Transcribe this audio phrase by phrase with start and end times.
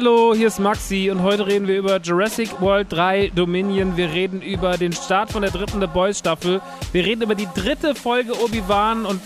[0.00, 3.96] Hallo, hier ist Maxi und heute reden wir über Jurassic World 3 Dominion.
[3.96, 6.60] Wir reden über den Start von der dritten The Boys Staffel.
[6.92, 9.20] Wir reden über die dritte Folge Obi-Wan und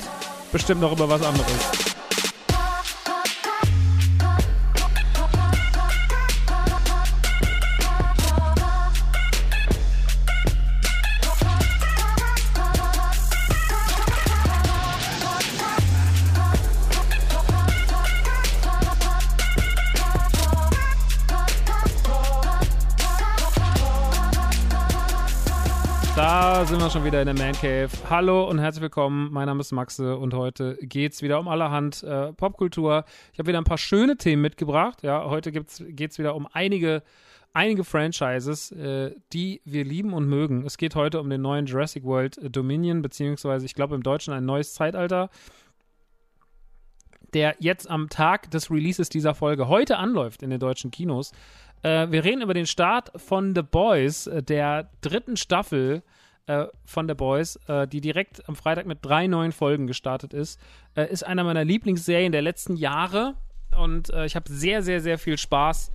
[0.50, 1.91] bestimmt noch über was anderes.
[26.92, 27.88] Schon wieder in der Man Cave.
[28.10, 29.32] Hallo und herzlich willkommen.
[29.32, 33.06] Mein Name ist Maxe und heute geht es wieder um allerhand äh, Popkultur.
[33.32, 35.02] Ich habe wieder ein paar schöne Themen mitgebracht.
[35.02, 37.02] Ja, heute geht es wieder um einige,
[37.54, 40.66] einige Franchises, äh, die wir lieben und mögen.
[40.66, 44.44] Es geht heute um den neuen Jurassic World Dominion, beziehungsweise ich glaube im Deutschen ein
[44.44, 45.30] neues Zeitalter
[47.32, 51.32] der jetzt am Tag des Releases dieser Folge heute anläuft in den deutschen Kinos.
[51.82, 56.02] Äh, wir reden über den Start von The Boys, äh, der dritten Staffel
[56.46, 60.60] äh, von The Boys, äh, die direkt am Freitag mit drei neuen Folgen gestartet ist.
[60.94, 63.34] Äh, ist einer meiner Lieblingsserien der letzten Jahre
[63.78, 65.90] und äh, ich habe sehr, sehr, sehr viel Spaß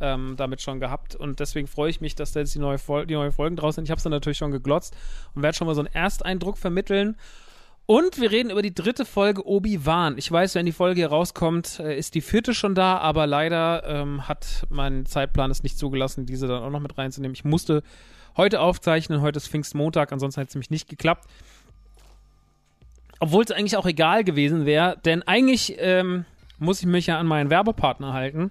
[0.00, 3.14] ähm, damit schon gehabt und deswegen freue ich mich, dass da jetzt die, neue die
[3.14, 3.84] neuen Folgen draußen sind.
[3.84, 4.96] Ich habe es dann natürlich schon geglotzt
[5.34, 7.16] und werde schon mal so einen Ersteindruck vermitteln.
[7.86, 10.16] Und wir reden über die dritte Folge Obi-Wan.
[10.16, 13.84] Ich weiß, wenn die Folge hier rauskommt, äh, ist die vierte schon da, aber leider
[13.86, 17.34] ähm, hat mein Zeitplan es nicht zugelassen, diese dann auch noch mit reinzunehmen.
[17.34, 17.82] Ich musste
[18.36, 21.28] heute aufzeichnen, heute ist Pfingstmontag, ansonsten hätte es nämlich nicht geklappt.
[23.20, 26.24] Obwohl es eigentlich auch egal gewesen wäre, denn eigentlich ähm,
[26.58, 28.50] muss ich mich ja an meinen Werbepartner halten,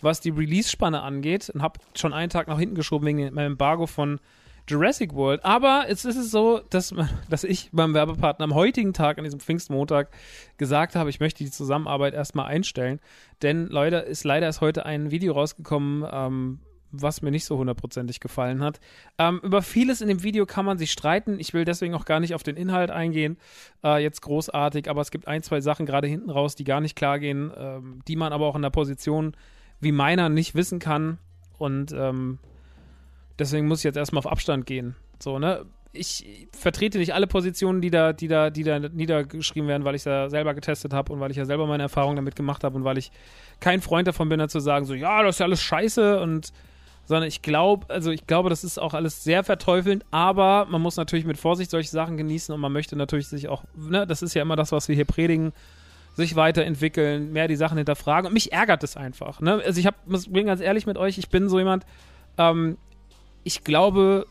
[0.00, 3.86] was die Release-Spanne angeht und habe schon einen Tag nach hinten geschoben wegen meinem Embargo
[3.86, 4.20] von
[4.68, 5.44] Jurassic World.
[5.44, 6.94] Aber jetzt ist es so, dass,
[7.30, 10.10] dass ich beim Werbepartner am heutigen Tag, an diesem Pfingstmontag,
[10.58, 13.00] gesagt habe, ich möchte die Zusammenarbeit erstmal einstellen.
[13.42, 16.60] Denn Leute, ist leider ist heute ein Video rausgekommen, ähm,
[17.02, 18.80] was mir nicht so hundertprozentig gefallen hat.
[19.18, 21.38] Ähm, über vieles in dem Video kann man sich streiten.
[21.40, 23.36] Ich will deswegen auch gar nicht auf den Inhalt eingehen,
[23.82, 26.96] äh, jetzt großartig, aber es gibt ein, zwei Sachen gerade hinten raus, die gar nicht
[26.96, 29.36] klar gehen, ähm, die man aber auch in der Position
[29.80, 31.18] wie meiner nicht wissen kann.
[31.58, 32.38] Und ähm,
[33.38, 34.94] Deswegen muss ich jetzt erstmal auf Abstand gehen.
[35.18, 35.64] So, ne?
[35.92, 40.02] Ich vertrete nicht alle Positionen, die da, die da, die da niedergeschrieben werden, weil ich
[40.02, 42.82] da selber getestet habe und weil ich ja selber meine Erfahrungen damit gemacht habe und
[42.82, 43.12] weil ich
[43.60, 46.52] kein Freund davon bin, da zu sagen, so, ja, das ist ja alles scheiße und
[47.06, 50.96] sondern ich glaube, also ich glaube, das ist auch alles sehr verteufelnd, aber man muss
[50.96, 54.34] natürlich mit Vorsicht solche Sachen genießen und man möchte natürlich sich auch, ne, das ist
[54.34, 55.52] ja immer das, was wir hier predigen,
[56.14, 59.60] sich weiterentwickeln, mehr die Sachen hinterfragen und mich ärgert es einfach, ne?
[59.64, 61.84] Also ich hab, bin ganz ehrlich mit euch, ich bin so jemand,
[62.38, 62.78] ähm,
[63.42, 64.26] ich glaube,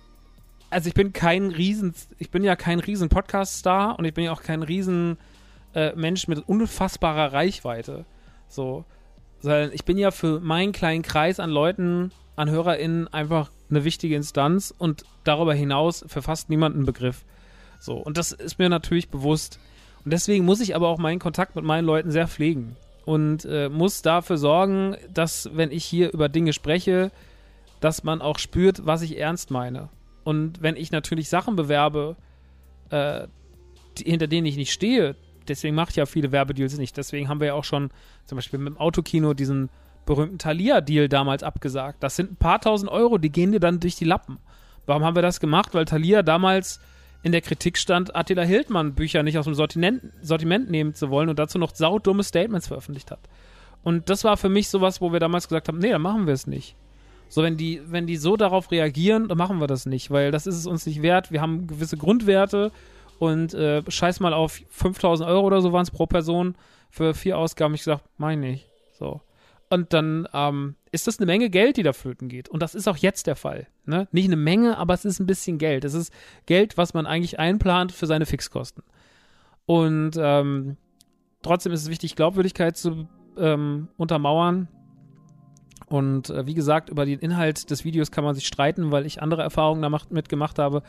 [0.69, 4.31] also ich bin kein Riesen, ich bin ja kein riesen Podcast-Star und ich bin ja
[4.31, 5.17] auch kein riesen
[5.75, 8.05] äh, Mensch mit unfassbarer Reichweite.
[8.47, 8.85] So.
[9.40, 14.16] Sondern ich bin ja für meinen kleinen Kreis an Leuten, an HörerInnen einfach eine wichtige
[14.16, 17.23] Instanz und darüber hinaus für fast niemanden Begriff.
[17.79, 17.95] So.
[17.97, 19.59] Und das ist mir natürlich bewusst.
[20.05, 22.75] Und deswegen muss ich aber auch meinen Kontakt mit meinen Leuten sehr pflegen.
[23.05, 27.11] Und äh, muss dafür sorgen, dass, wenn ich hier über Dinge spreche,
[27.81, 29.89] dass man auch spürt, was ich ernst meine.
[30.23, 32.16] Und wenn ich natürlich Sachen bewerbe,
[32.89, 33.27] äh,
[33.97, 35.17] die, hinter denen ich nicht stehe,
[35.47, 36.95] deswegen mache ich ja viele Werbedeals nicht.
[36.95, 37.89] Deswegen haben wir ja auch schon
[38.25, 39.69] zum Beispiel mit dem Autokino diesen
[40.06, 42.03] berühmten Thalia-Deal damals abgesagt.
[42.03, 44.38] Das sind ein paar tausend Euro, die gehen dir dann durch die Lappen.
[44.86, 45.74] Warum haben wir das gemacht?
[45.74, 46.80] Weil Thalia damals
[47.24, 51.30] in der Kritik stand, Attila Hildmann Bücher nicht aus dem Sortiment, Sortiment nehmen zu wollen
[51.30, 53.22] und dazu noch saudumme Statements veröffentlicht hat.
[53.81, 56.34] Und das war für mich sowas, wo wir damals gesagt haben, nee, dann machen wir
[56.34, 56.75] es nicht.
[57.30, 60.46] So, wenn die, wenn die so darauf reagieren, dann machen wir das nicht, weil das
[60.46, 61.31] ist es uns nicht wert.
[61.31, 62.72] Wir haben gewisse Grundwerte
[63.20, 66.56] und äh, scheiß mal auf 5000 Euro oder so waren es pro Person
[66.91, 67.74] für vier Ausgaben.
[67.74, 68.68] Ich gesagt, meine ich.
[69.00, 69.22] So.
[69.73, 72.47] Und dann ähm, ist das eine Menge Geld, die da flöten geht.
[72.47, 73.66] Und das ist auch jetzt der Fall.
[73.88, 74.07] Ne?
[74.11, 75.84] Nicht eine Menge, aber es ist ein bisschen Geld.
[75.84, 76.14] Es ist
[76.46, 78.84] Geld, was man eigentlich einplant für seine Fixkosten.
[79.66, 80.78] Und ähm,
[81.41, 84.67] trotzdem ist es wichtig, Glaubwürdigkeit zu ähm, untermauern.
[85.87, 89.23] Und äh, wie gesagt, über den Inhalt des Videos kann man sich streiten, weil ich
[89.23, 90.84] andere Erfahrungen damit mitgemacht habe.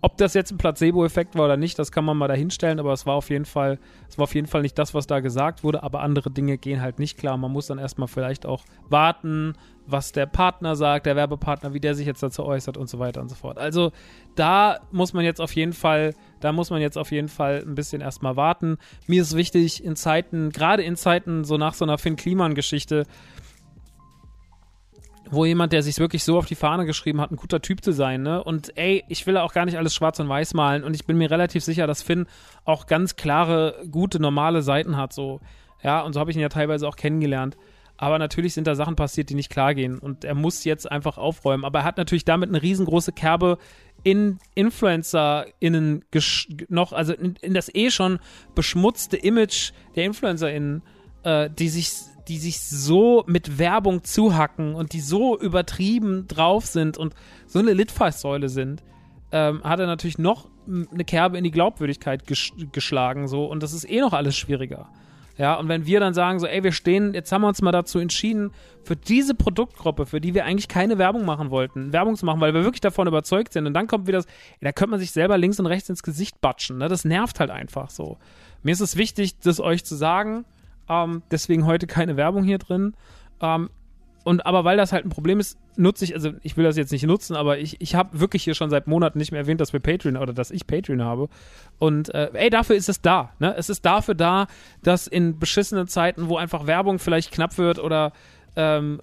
[0.00, 3.04] Ob das jetzt ein Placebo-Effekt war oder nicht, das kann man mal dahinstellen, aber es
[3.04, 3.78] war auf jeden Fall,
[4.08, 6.80] es war auf jeden Fall nicht das, was da gesagt wurde, aber andere Dinge gehen
[6.80, 7.36] halt nicht klar.
[7.36, 9.54] Man muss dann erstmal vielleicht auch warten,
[9.86, 13.20] was der Partner sagt, der Werbepartner, wie der sich jetzt dazu äußert und so weiter
[13.22, 13.58] und so fort.
[13.58, 13.90] Also
[14.34, 17.74] da muss man jetzt auf jeden Fall, da muss man jetzt auf jeden Fall ein
[17.74, 18.76] bisschen erstmal warten.
[19.06, 23.06] Mir ist wichtig, in Zeiten, gerade in Zeiten so nach so einer Finn Kliman-Geschichte,
[25.30, 27.92] wo jemand, der sich wirklich so auf die Fahne geschrieben hat, ein guter Typ zu
[27.92, 28.42] sein, ne?
[28.42, 31.18] Und ey, ich will auch gar nicht alles schwarz und weiß malen und ich bin
[31.18, 32.26] mir relativ sicher, dass Finn
[32.64, 35.40] auch ganz klare, gute, normale Seiten hat, so.
[35.82, 37.56] Ja, und so habe ich ihn ja teilweise auch kennengelernt.
[38.00, 39.98] Aber natürlich sind da Sachen passiert, die nicht klar gehen.
[39.98, 41.64] Und er muss jetzt einfach aufräumen.
[41.64, 43.58] Aber er hat natürlich damit eine riesengroße Kerbe
[44.04, 46.04] in InfluencerInnen
[46.68, 48.20] noch, also in, in, das eh schon
[48.54, 50.82] beschmutzte Image der InfluencerInnen,
[51.24, 51.90] äh, die sich
[52.28, 57.14] die sich so mit Werbung zuhacken und die so übertrieben drauf sind und
[57.46, 58.82] so eine Litfaßsäule sind,
[59.32, 63.72] ähm, hat er natürlich noch eine Kerbe in die Glaubwürdigkeit ges geschlagen so und das
[63.72, 64.88] ist eh noch alles schwieriger.
[65.38, 67.70] Ja, und wenn wir dann sagen, so, ey, wir stehen, jetzt haben wir uns mal
[67.70, 68.50] dazu entschieden,
[68.82, 72.54] für diese Produktgruppe, für die wir eigentlich keine Werbung machen wollten, Werbung zu machen, weil
[72.54, 73.64] wir wirklich davon überzeugt sind.
[73.64, 74.26] Und dann kommt wieder das,
[74.60, 76.78] da könnte man sich selber links und rechts ins Gesicht batschen.
[76.78, 76.88] Ne?
[76.88, 78.18] Das nervt halt einfach so.
[78.64, 80.44] Mir ist es wichtig, das euch zu sagen.
[80.88, 82.94] Ähm, deswegen heute keine Werbung hier drin.
[83.40, 83.70] Ähm,
[84.24, 86.92] und aber weil das halt ein Problem ist, nutze ich, also ich will das jetzt
[86.92, 89.72] nicht nutzen, aber ich, ich habe wirklich hier schon seit Monaten nicht mehr erwähnt, dass
[89.72, 91.28] wir Patreon oder dass ich Patreon habe.
[91.78, 93.32] Und äh, ey, dafür ist es da.
[93.38, 93.54] Ne?
[93.56, 94.46] Es ist dafür da,
[94.82, 98.12] dass in beschissenen Zeiten, wo einfach Werbung vielleicht knapp wird oder
[98.56, 99.00] ähm,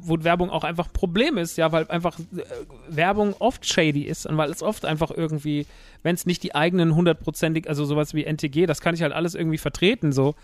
[0.00, 2.42] wo Werbung auch einfach ein Problem ist, ja, weil einfach äh,
[2.88, 5.66] Werbung oft shady ist und weil es oft einfach irgendwie,
[6.02, 9.34] wenn es nicht die eigenen hundertprozentig, also sowas wie NTG, das kann ich halt alles
[9.34, 10.34] irgendwie vertreten, so,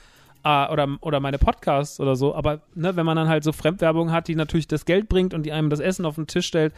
[0.45, 2.35] äh, oder, oder meine Podcasts oder so.
[2.35, 5.45] Aber ne, wenn man dann halt so Fremdwerbung hat, die natürlich das Geld bringt und
[5.45, 6.73] die einem das Essen auf den Tisch stellt,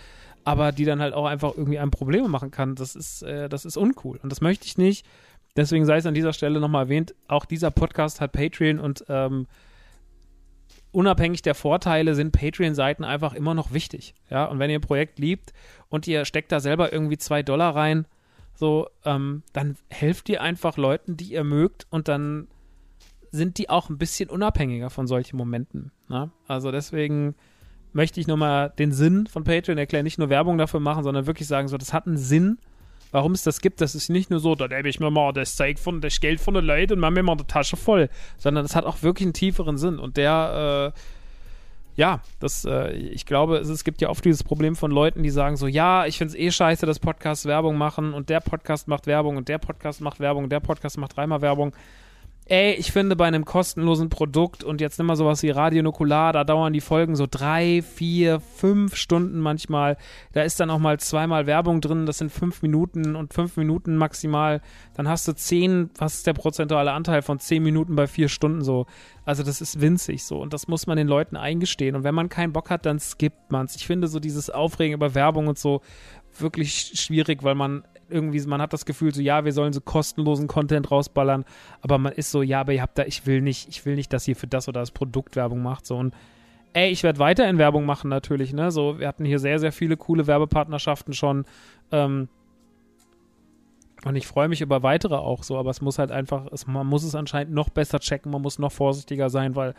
[0.44, 3.64] aber die dann halt auch einfach irgendwie einem Probleme machen kann, das ist, äh, das
[3.64, 4.18] ist uncool.
[4.22, 5.04] Und das möchte ich nicht.
[5.56, 9.46] Deswegen sei es an dieser Stelle nochmal erwähnt, auch dieser Podcast hat Patreon und ähm,
[10.92, 14.14] unabhängig der Vorteile sind Patreon-Seiten einfach immer noch wichtig.
[14.30, 15.52] Ja, und wenn ihr ein Projekt liebt
[15.88, 18.06] und ihr steckt da selber irgendwie zwei Dollar rein,
[18.54, 22.48] so, ähm, dann helft ihr einfach Leuten, die ihr mögt und dann
[23.30, 25.92] sind die auch ein bisschen unabhängiger von solchen Momenten.
[26.08, 26.30] Ne?
[26.46, 27.34] Also deswegen
[27.92, 31.48] möchte ich nochmal den Sinn von Patreon erklären, nicht nur Werbung dafür machen, sondern wirklich
[31.48, 32.58] sagen, so, das hat einen Sinn,
[33.10, 33.80] warum es das gibt.
[33.80, 36.40] Das ist nicht nur so, da nehme ich mir mal das Zeug von, das Geld
[36.40, 39.26] von den Leuten und mache mir mal die Tasche voll, sondern das hat auch wirklich
[39.26, 41.00] einen tieferen Sinn und der, äh,
[41.96, 45.30] ja, das, äh, ich glaube, es, es, gibt ja oft dieses Problem von Leuten, die
[45.30, 48.86] sagen so, ja, ich finde es eh scheiße, dass Podcasts Werbung machen und der Podcast
[48.86, 51.72] macht Werbung und der Podcast macht Werbung und der Podcast macht dreimal Werbung
[52.48, 56.32] ey, ich finde bei einem kostenlosen Produkt und jetzt nimm mal sowas wie Radio Nukular,
[56.32, 59.96] da dauern die Folgen so drei, vier, fünf Stunden manchmal.
[60.32, 63.96] Da ist dann auch mal zweimal Werbung drin, das sind fünf Minuten und fünf Minuten
[63.96, 64.62] maximal.
[64.94, 68.62] Dann hast du zehn, was ist der prozentuale Anteil von zehn Minuten bei vier Stunden
[68.62, 68.86] so?
[69.24, 71.96] Also das ist winzig so und das muss man den Leuten eingestehen.
[71.96, 73.74] Und wenn man keinen Bock hat, dann skippt man's.
[73.74, 75.82] Ich finde so dieses Aufregen über Werbung und so
[76.38, 80.46] wirklich schwierig, weil man irgendwie, man hat das Gefühl, so ja, wir sollen so kostenlosen
[80.46, 81.44] Content rausballern,
[81.80, 84.12] aber man ist so, ja, aber ihr habt da, ich will nicht, ich will nicht,
[84.12, 85.96] dass ihr für das oder das Produkt Werbung macht, so.
[85.96, 86.14] Und
[86.72, 89.96] ey, ich werde weiterhin Werbung machen natürlich, ne, so, wir hatten hier sehr, sehr viele
[89.96, 91.44] coole Werbepartnerschaften schon,
[91.92, 92.28] ähm,
[94.04, 96.86] und ich freue mich über weitere auch so, aber es muss halt einfach, es, man
[96.86, 99.74] muss es anscheinend noch besser checken, man muss noch vorsichtiger sein, weil,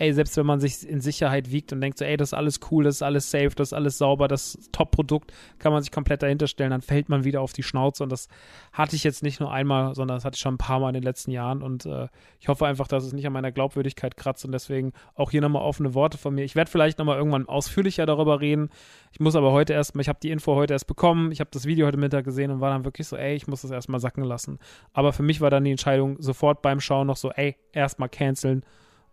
[0.00, 2.58] ey, selbst wenn man sich in Sicherheit wiegt und denkt so, ey, das ist alles
[2.70, 6.22] cool, das ist alles safe, das ist alles sauber, das Top-Produkt, kann man sich komplett
[6.22, 8.28] dahinter stellen, dann fällt man wieder auf die Schnauze und das
[8.72, 10.94] hatte ich jetzt nicht nur einmal, sondern das hatte ich schon ein paar Mal in
[10.94, 12.08] den letzten Jahren und äh,
[12.40, 15.62] ich hoffe einfach, dass es nicht an meiner Glaubwürdigkeit kratzt und deswegen auch hier nochmal
[15.62, 16.44] offene Worte von mir.
[16.44, 18.70] Ich werde vielleicht nochmal irgendwann ausführlicher darüber reden.
[19.12, 21.66] Ich muss aber heute erstmal, ich habe die Info heute erst bekommen, ich habe das
[21.66, 24.24] Video heute Mittag gesehen und war dann wirklich so, ey, ich muss das erstmal sacken
[24.24, 24.58] lassen.
[24.94, 28.64] Aber für mich war dann die Entscheidung sofort beim Schauen noch so, ey, erstmal canceln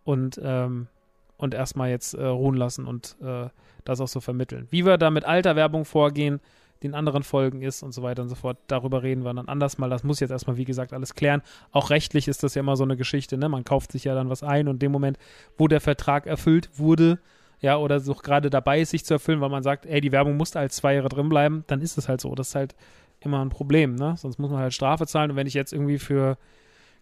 [0.04, 0.88] und, ähm,
[1.36, 3.48] und erstmal jetzt äh, ruhen lassen und äh,
[3.84, 4.66] das auch so vermitteln.
[4.70, 6.40] Wie wir da mit alter Werbung vorgehen,
[6.82, 8.58] den anderen Folgen ist und so weiter und so fort.
[8.68, 9.90] Darüber reden wir dann anders mal.
[9.90, 11.42] Das muss jetzt erstmal, wie gesagt, alles klären.
[11.72, 13.48] Auch rechtlich ist das ja immer so eine Geschichte, ne?
[13.48, 15.18] Man kauft sich ja dann was ein und in dem Moment,
[15.56, 17.18] wo der Vertrag erfüllt wurde,
[17.60, 20.36] ja, oder so gerade dabei ist, sich zu erfüllen, weil man sagt, ey, die Werbung
[20.36, 22.34] musste halt zwei Jahre drin bleiben, dann ist es halt so.
[22.36, 22.76] Das ist halt
[23.20, 24.14] immer ein Problem, ne?
[24.16, 25.32] Sonst muss man halt Strafe zahlen.
[25.32, 26.38] Und wenn ich jetzt irgendwie für,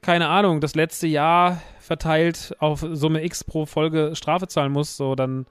[0.06, 5.16] keine Ahnung, das letzte Jahr verteilt auf Summe X pro Folge Strafe zahlen muss, so,
[5.16, 5.46] dann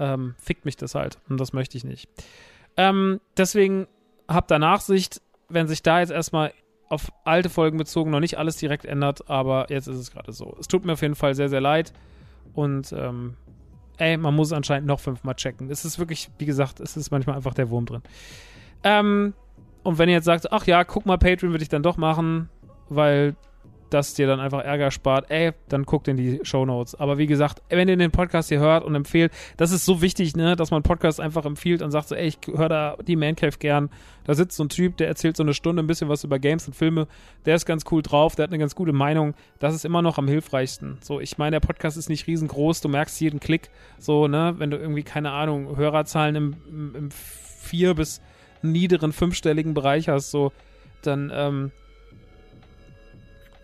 [0.00, 1.18] ähm, fickt mich das halt.
[1.28, 2.08] Und das möchte ich nicht.
[2.76, 3.86] Ähm, deswegen
[4.26, 6.52] habt da Nachsicht, wenn sich da jetzt erstmal
[6.88, 10.56] auf alte Folgen bezogen noch nicht alles direkt ändert, aber jetzt ist es gerade so.
[10.58, 11.92] Es tut mir auf jeden Fall sehr, sehr leid.
[12.52, 13.36] Und ähm,
[13.98, 15.70] ey, man muss anscheinend noch fünfmal checken.
[15.70, 18.02] Es ist wirklich, wie gesagt, es ist manchmal einfach der Wurm drin.
[18.82, 19.34] Ähm,
[19.84, 22.48] und wenn ihr jetzt sagt, ach ja, guck mal, Patreon würde ich dann doch machen,
[22.88, 23.36] weil
[23.90, 26.94] das dir dann einfach Ärger spart, ey, dann guckt in die Show Notes.
[26.94, 30.36] Aber wie gesagt, wenn ihr den Podcast hier hört und empfehlt, das ist so wichtig,
[30.36, 33.36] ne, dass man Podcast einfach empfiehlt und sagt so, ey, ich höre da die Man
[33.36, 33.90] Cave gern.
[34.24, 36.66] Da sitzt so ein Typ, der erzählt so eine Stunde ein bisschen was über Games
[36.66, 37.06] und Filme.
[37.44, 39.34] Der ist ganz cool drauf, der hat eine ganz gute Meinung.
[39.58, 40.98] Das ist immer noch am hilfreichsten.
[41.02, 43.70] So, ich meine, der Podcast ist nicht riesengroß, du merkst jeden Klick.
[43.98, 48.20] So, ne, wenn du irgendwie, keine Ahnung, Hörerzahlen im, im, im vier bis
[48.62, 50.52] niederen fünfstelligen Bereich hast, so,
[51.02, 51.72] dann, ähm,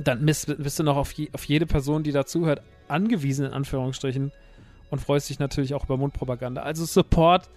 [0.05, 4.33] dann bist, bist du noch auf, je, auf jede Person, die dazuhört, angewiesen, in Anführungsstrichen.
[4.91, 6.63] und freust dich natürlich auch über Mundpropaganda.
[6.63, 7.49] Also Support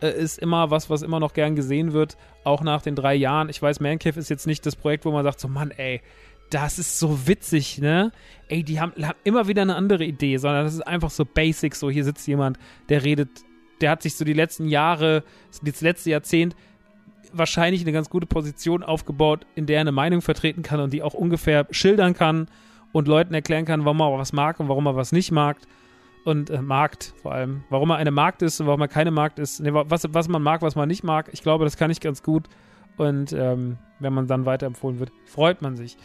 [0.00, 3.48] äh, ist immer was, was immer noch gern gesehen wird, auch nach den drei Jahren.
[3.48, 6.00] Ich weiß, Mancave ist jetzt nicht das Projekt, wo man sagt, so Mann, ey,
[6.50, 8.12] das ist so witzig, ne?
[8.48, 11.74] Ey, die haben, haben immer wieder eine andere Idee, sondern das ist einfach so basic,
[11.74, 13.30] so hier sitzt jemand, der redet,
[13.80, 15.24] der hat sich so die letzten Jahre,
[15.64, 16.54] das letzte Jahrzehnt
[17.32, 21.02] wahrscheinlich eine ganz gute Position aufgebaut, in der er eine Meinung vertreten kann und die
[21.02, 22.48] auch ungefähr schildern kann
[22.92, 25.58] und Leuten erklären kann, warum er was mag und warum er was nicht mag
[26.24, 27.64] und äh, Markt vor allem.
[27.70, 29.60] Warum er eine Markt ist und warum er keine Markt ist.
[29.60, 31.28] Nee, was, was man mag, was man nicht mag.
[31.32, 32.48] Ich glaube, das kann ich ganz gut.
[32.96, 35.96] Und ähm, wenn man dann weiterempfohlen wird, freut man sich.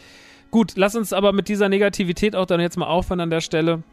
[0.51, 3.83] Gut, lass uns aber mit dieser Negativität auch dann jetzt mal aufhören an der Stelle.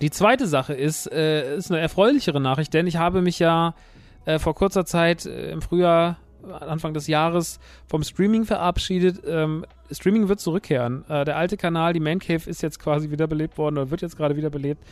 [0.00, 3.74] Die zweite Sache ist, äh, ist eine erfreulichere Nachricht, denn ich habe mich ja
[4.26, 6.18] äh, vor kurzer Zeit äh, im Frühjahr
[6.60, 9.22] Anfang des Jahres vom Streaming verabschiedet.
[9.26, 11.04] Ähm, Streaming wird zurückkehren.
[11.08, 14.16] Äh, der alte Kanal, die Man Cave, ist jetzt quasi wiederbelebt worden oder wird jetzt
[14.16, 14.84] gerade wiederbelebt.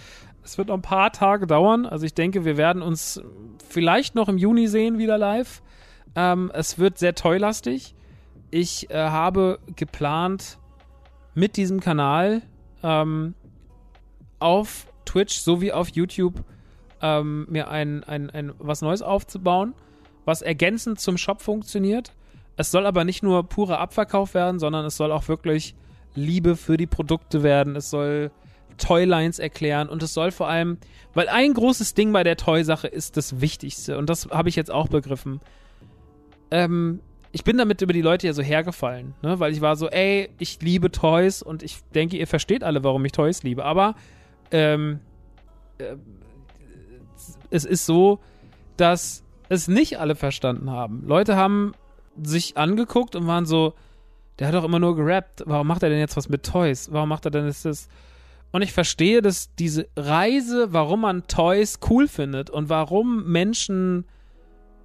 [0.42, 1.86] Es wird noch ein paar Tage dauern.
[1.86, 3.22] Also ich denke, wir werden uns
[3.68, 5.62] vielleicht noch im Juni sehen wieder live.
[6.16, 7.94] Ähm, es wird sehr toylastig.
[8.50, 10.58] Ich äh, habe geplant,
[11.34, 12.42] mit diesem Kanal
[12.84, 13.34] ähm,
[14.38, 16.44] auf Twitch sowie auf YouTube
[17.04, 19.74] ähm, mir ein, ein, ein was Neues aufzubauen
[20.24, 22.12] was ergänzend zum Shop funktioniert.
[22.56, 25.74] Es soll aber nicht nur purer Abverkauf werden, sondern es soll auch wirklich
[26.14, 27.76] Liebe für die Produkte werden.
[27.76, 28.30] Es soll
[28.78, 30.78] Toylines erklären und es soll vor allem,
[31.14, 34.70] weil ein großes Ding bei der Toy-Sache ist das Wichtigste und das habe ich jetzt
[34.70, 35.40] auch begriffen.
[36.50, 39.38] Ähm, ich bin damit über die Leute ja so hergefallen, ne?
[39.40, 43.04] weil ich war so, ey, ich liebe Toys und ich denke, ihr versteht alle, warum
[43.04, 43.94] ich Toys liebe, aber
[44.50, 45.00] ähm,
[45.78, 45.96] äh,
[47.50, 48.20] es ist so,
[48.76, 51.04] dass es nicht alle verstanden haben.
[51.06, 51.72] Leute haben
[52.22, 53.74] sich angeguckt und waren so,
[54.38, 55.42] der hat doch immer nur gerappt.
[55.46, 56.88] Warum macht er denn jetzt was mit Toys?
[56.90, 57.88] Warum macht er denn das?
[58.52, 64.06] Und ich verstehe, dass diese Reise, warum man Toys cool findet und warum Menschen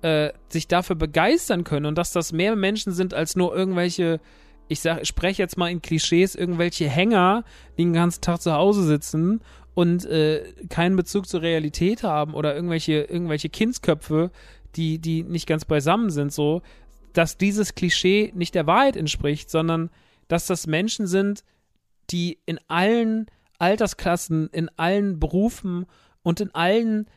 [0.02, 4.20] äh, sich dafür begeistern können und dass das mehr Menschen sind als nur irgendwelche,
[4.68, 7.44] ich ich spreche jetzt mal in Klischees, irgendwelche Hänger,
[7.78, 9.42] die den ganzen Tag zu Hause sitzen
[9.74, 14.32] und äh, keinen Bezug zur Realität haben oder irgendwelche, irgendwelche Kindsköpfe,
[14.76, 16.62] die, die nicht ganz beisammen sind, so,
[17.14, 19.90] dass dieses Klischee nicht der Wahrheit entspricht, sondern
[20.28, 21.44] dass das Menschen sind,
[22.12, 25.86] die in allen Altersklassen, in allen Berufen
[26.24, 27.08] und in allen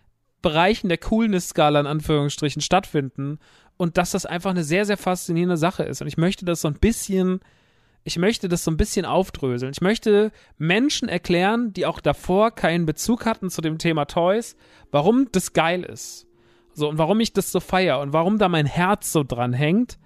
[0.40, 3.38] Bereichen der Coolness-Skala in Anführungsstrichen stattfinden
[3.76, 6.02] und dass das einfach eine sehr, sehr faszinierende Sache ist.
[6.02, 7.40] Und ich möchte das so ein bisschen
[8.04, 9.72] ich möchte das so ein bisschen aufdröseln.
[9.72, 14.56] Ich möchte Menschen erklären, die auch davor keinen Bezug hatten zu dem Thema Toys,
[14.90, 16.26] warum das geil ist.
[16.74, 19.98] So, und warum ich das so feier und warum da mein Herz so dran hängt.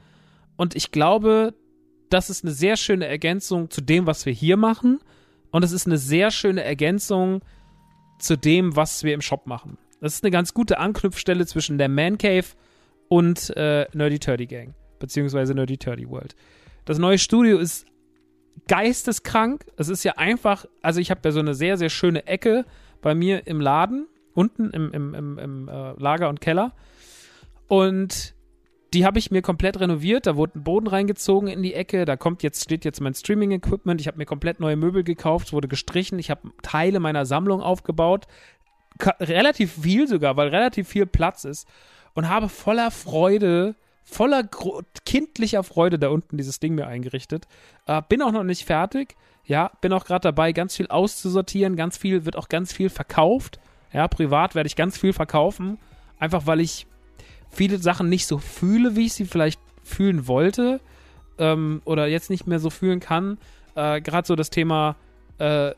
[0.57, 1.55] Und ich glaube,
[2.11, 4.99] das ist eine sehr schöne Ergänzung zu dem, was wir hier machen.
[5.51, 7.41] Und es ist eine sehr schöne Ergänzung
[8.19, 9.79] zu dem, was wir im Shop machen.
[10.01, 12.47] Das ist eine ganz gute Anknüpfstelle zwischen der Man Cave
[13.09, 16.35] und äh, Nerdy Turdy Gang, beziehungsweise Nerdy Turdy World.
[16.87, 17.85] Das neue Studio ist
[18.69, 19.67] geisteskrank.
[19.77, 22.65] Es ist ja einfach, also ich habe ja so eine sehr, sehr schöne Ecke
[23.03, 26.73] bei mir im Laden, unten im, im, im, im äh, Lager und Keller.
[27.67, 28.35] Und
[28.95, 30.27] die habe ich mir komplett renoviert.
[30.27, 32.05] Da wurde ein Boden reingezogen in die Ecke.
[32.05, 34.01] Da kommt jetzt, steht jetzt mein Streaming-Equipment.
[34.01, 36.21] Ich habe mir komplett neue Möbel gekauft, wurde gestrichen.
[36.21, 38.27] Ich habe Teile meiner Sammlung aufgebaut.
[38.99, 41.69] Ka relativ viel sogar, weil relativ viel Platz ist.
[42.15, 43.75] Und habe voller Freude
[44.07, 44.45] voller
[45.05, 47.47] kindlicher Freude da unten dieses Ding mir eingerichtet.
[47.87, 49.17] Äh, bin auch noch nicht fertig.
[49.45, 51.77] Ja, bin auch gerade dabei, ganz viel auszusortieren.
[51.77, 53.59] Ganz viel, wird auch ganz viel verkauft.
[53.93, 55.79] Ja, privat werde ich ganz viel verkaufen.
[56.19, 56.87] Einfach weil ich
[57.51, 60.81] viele Sachen nicht so fühle, wie ich sie vielleicht fühlen wollte.
[61.39, 63.39] Ähm, oder jetzt nicht mehr so fühlen kann.
[63.75, 64.97] Äh, gerade so das Thema,
[65.39, 65.73] äh,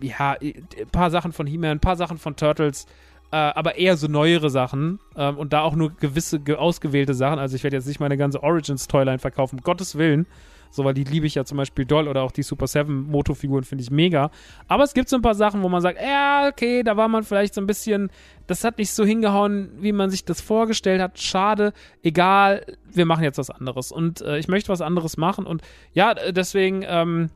[0.00, 2.86] ja, ein paar Sachen von He-Man, ein paar Sachen von Turtles
[3.32, 7.38] äh, aber eher so neuere Sachen ähm, und da auch nur gewisse ge ausgewählte Sachen.
[7.38, 10.26] Also ich werde jetzt nicht meine ganze Origins-Toyline verkaufen, um Gottes Willen.
[10.70, 13.64] So, weil die liebe ich ja zum Beispiel doll oder auch die Super 7 Moto-Figuren
[13.64, 14.30] finde ich mega.
[14.68, 17.22] Aber es gibt so ein paar Sachen, wo man sagt, ja, okay, da war man
[17.22, 18.10] vielleicht so ein bisschen,
[18.46, 21.18] das hat nicht so hingehauen, wie man sich das vorgestellt hat.
[21.18, 23.90] Schade, egal, wir machen jetzt was anderes.
[23.90, 25.62] Und äh, ich möchte was anderes machen und
[25.94, 27.30] ja, deswegen, ähm,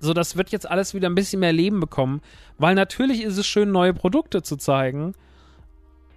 [0.00, 2.20] so, das wird jetzt alles wieder ein bisschen mehr Leben bekommen,
[2.58, 5.14] weil natürlich ist es schön, neue Produkte zu zeigen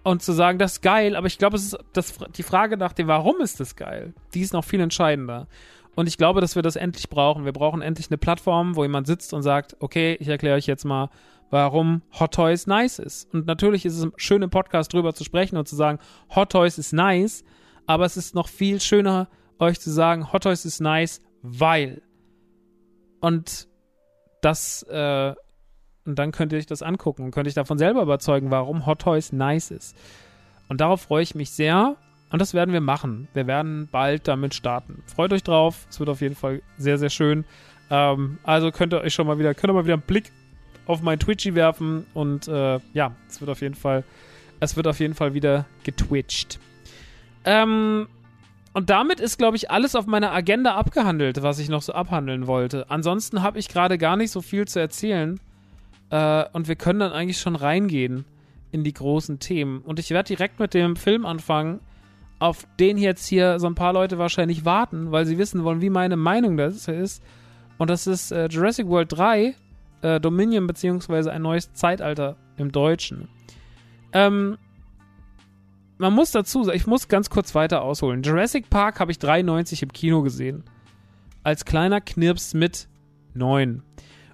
[0.04, 2.94] und zu sagen, das ist geil, aber ich glaube, es ist das, die Frage nach
[2.94, 5.48] dem, warum ist das geil, die ist noch viel entscheidender.
[5.94, 7.44] Und ich glaube, dass wir das endlich brauchen.
[7.44, 10.86] Wir brauchen endlich eine Plattform, wo jemand sitzt und sagt, okay, ich erkläre euch jetzt
[10.86, 11.10] mal,
[11.50, 13.32] warum Hot Toys nice ist.
[13.34, 16.00] Und natürlich ist es schön im Podcast drüber zu sprechen und zu sagen,
[16.34, 17.44] Hot Toys ist nice,
[17.88, 19.28] aber es ist noch viel schöner,
[19.60, 22.02] euch zu sagen, Hot Toys ist nice, weil.
[23.20, 23.68] Und
[24.42, 25.34] das äh,
[26.06, 29.02] und dann könnt ihr euch das angucken und könnt euch davon selber überzeugen, warum Hot
[29.02, 29.96] Toys nice ist.
[30.68, 31.96] Und darauf freue ich mich sehr.
[32.32, 33.28] Und das werden wir machen.
[33.34, 35.04] Wir werden bald damit starten.
[35.06, 35.86] Freut euch drauf.
[35.90, 37.44] Es wird auf jeden Fall sehr, sehr schön.
[37.90, 40.32] Ähm, also könnt ihr euch schon mal wieder, könnt ihr mal wieder einen Blick
[40.86, 42.06] auf mein Twitchy werfen.
[42.14, 44.04] Und äh, ja, es wird auf jeden Fall,
[44.62, 46.60] es wird auf jeden Fall wieder getwitcht.
[47.44, 48.08] Ähm,
[48.74, 52.48] und damit ist, glaube ich, alles auf meiner Agenda abgehandelt, was ich noch so abhandeln
[52.48, 52.90] wollte.
[52.90, 55.40] Ansonsten habe ich gerade gar nicht so viel zu erzählen.
[56.10, 58.26] Äh, und wir können dann eigentlich schon reingehen
[58.72, 59.82] in die großen Themen.
[59.82, 61.82] Und ich werde direkt mit dem Film anfangen,
[62.40, 65.90] auf den jetzt hier so ein paar Leute wahrscheinlich warten, weil sie wissen wollen, wie
[65.90, 67.22] meine Meinung das ist.
[67.78, 69.56] Und das ist äh, Jurassic World 3,
[70.02, 73.28] äh, Dominion beziehungsweise ein neues Zeitalter im Deutschen.
[74.14, 74.58] Ähm,
[76.02, 78.24] man muss dazu sagen, ich muss ganz kurz weiter ausholen.
[78.24, 80.64] Jurassic Park habe ich 93 im Kino gesehen.
[81.44, 82.88] Als kleiner Knirps mit
[83.36, 83.84] 9.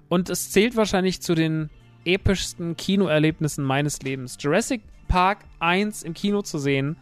[0.08, 1.70] Und es zählt wahrscheinlich zu den
[2.04, 4.38] epischsten Kinoerlebnissen meines Lebens.
[4.40, 6.96] Jurassic Park 1 im Kino zu sehen,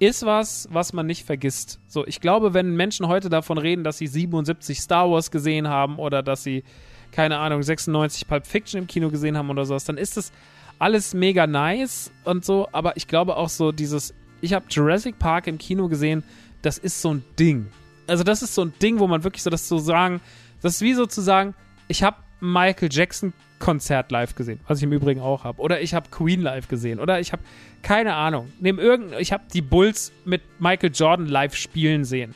[0.00, 1.80] ist was, was man nicht vergisst.
[1.88, 5.98] So, ich glaube, wenn Menschen heute davon reden, dass sie 77 Star Wars gesehen haben
[5.98, 6.62] oder dass sie,
[7.10, 10.30] keine Ahnung, 96 Pulp Fiction im Kino gesehen haben oder sowas, dann ist das
[10.78, 15.46] alles mega nice und so, aber ich glaube auch so dieses, ich habe Jurassic Park
[15.46, 16.22] im Kino gesehen,
[16.62, 17.66] das ist so ein Ding.
[18.06, 20.20] Also das ist so ein Ding, wo man wirklich so das so sagen,
[20.62, 21.54] das ist wie sozusagen,
[21.88, 25.60] ich habe Michael Jackson Konzert live gesehen, was ich im Übrigen auch habe.
[25.60, 27.00] Oder ich habe Queen live gesehen.
[27.00, 27.42] Oder ich habe
[27.82, 28.52] keine Ahnung.
[28.60, 32.34] Neben irgend, ich habe die Bulls mit Michael Jordan live spielen sehen.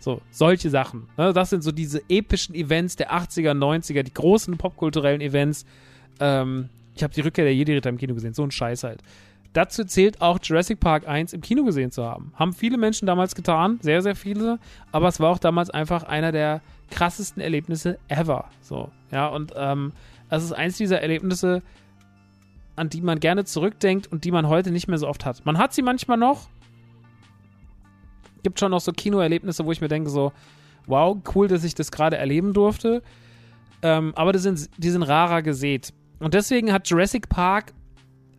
[0.00, 1.08] So, solche Sachen.
[1.16, 1.32] Ne?
[1.32, 5.64] Das sind so diese epischen Events der 80er, 90er, die großen popkulturellen Events.
[6.20, 8.34] Ähm, ich habe die Rückkehr der Jedi-Ritter im Kino gesehen.
[8.34, 9.02] So ein Scheiß halt.
[9.52, 12.32] Dazu zählt auch Jurassic Park 1 im Kino gesehen zu haben.
[12.36, 14.58] Haben viele Menschen damals getan, sehr, sehr viele.
[14.92, 18.46] Aber es war auch damals einfach einer der krassesten Erlebnisse ever.
[18.62, 19.92] So, ja, und ähm,
[20.30, 21.62] es ist eins dieser Erlebnisse,
[22.76, 25.44] an die man gerne zurückdenkt und die man heute nicht mehr so oft hat.
[25.44, 26.48] Man hat sie manchmal noch.
[28.42, 30.32] Gibt schon noch so Kinoerlebnisse, wo ich mir denke, so,
[30.86, 33.02] wow, cool, dass ich das gerade erleben durfte.
[33.82, 35.92] Ähm, aber die sind, die sind rarer gesät.
[36.22, 37.72] Und deswegen hat Jurassic Park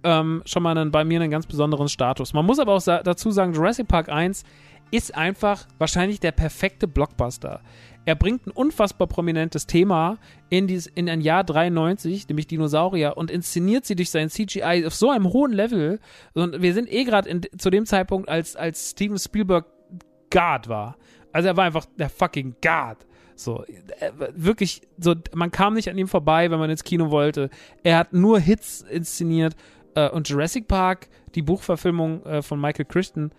[0.03, 2.33] ähm, schon mal einen, bei mir einen ganz besonderen Status.
[2.33, 4.43] Man muss aber auch sa dazu sagen, Jurassic Park 1
[4.91, 7.61] ist einfach wahrscheinlich der perfekte Blockbuster.
[8.05, 10.17] Er bringt ein unfassbar prominentes Thema
[10.49, 14.93] in, dies, in ein Jahr 93, nämlich Dinosaurier, und inszeniert sie durch sein CGI auf
[14.93, 15.99] so einem hohen Level.
[16.33, 19.65] Und wir sind eh gerade zu dem Zeitpunkt, als, als Steven Spielberg
[20.29, 20.97] God war.
[21.31, 22.97] Also er war einfach der fucking God.
[23.35, 23.63] So,
[24.35, 27.49] wirklich, so, man kam nicht an ihm vorbei, wenn man ins Kino wollte.
[27.83, 29.55] Er hat nur Hits inszeniert.
[29.95, 33.31] Äh, und Jurassic Park, die Buchverfilmung äh, von Michael Crichton,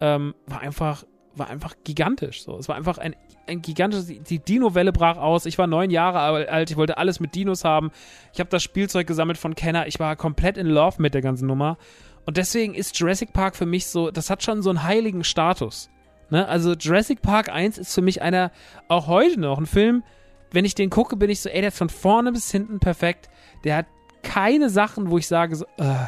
[0.00, 2.42] ähm, war einfach war einfach gigantisch.
[2.42, 2.58] So.
[2.58, 4.06] Es war einfach ein, ein gigantisches.
[4.06, 5.46] Die Dino-Welle brach aus.
[5.46, 6.70] Ich war neun Jahre alt.
[6.70, 7.90] Ich wollte alles mit Dinos haben.
[8.32, 9.86] Ich habe das Spielzeug gesammelt von Kenner.
[9.86, 11.78] Ich war komplett in Love mit der ganzen Nummer.
[12.26, 15.90] Und deswegen ist Jurassic Park für mich so, das hat schon so einen heiligen Status.
[16.30, 16.46] Ne?
[16.46, 18.50] Also Jurassic Park 1 ist für mich einer,
[18.88, 20.02] auch heute noch, ein Film,
[20.50, 23.28] wenn ich den gucke, bin ich so, ey, der ist von vorne bis hinten perfekt.
[23.64, 23.86] Der hat
[24.22, 26.06] keine Sachen, wo ich sage so, uh.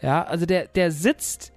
[0.00, 1.52] ja, also der, der sitzt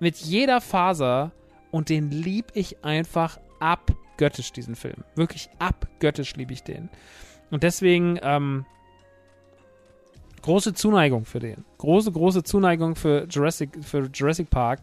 [0.00, 1.32] mit jeder Faser
[1.70, 5.04] und den lieb ich einfach abgöttisch, diesen Film.
[5.14, 6.88] Wirklich abgöttisch liebe ich den.
[7.50, 8.66] Und deswegen, ähm,
[10.42, 11.64] große Zuneigung für den.
[11.78, 14.80] Große, große Zuneigung für Jurassic, für Jurassic Park.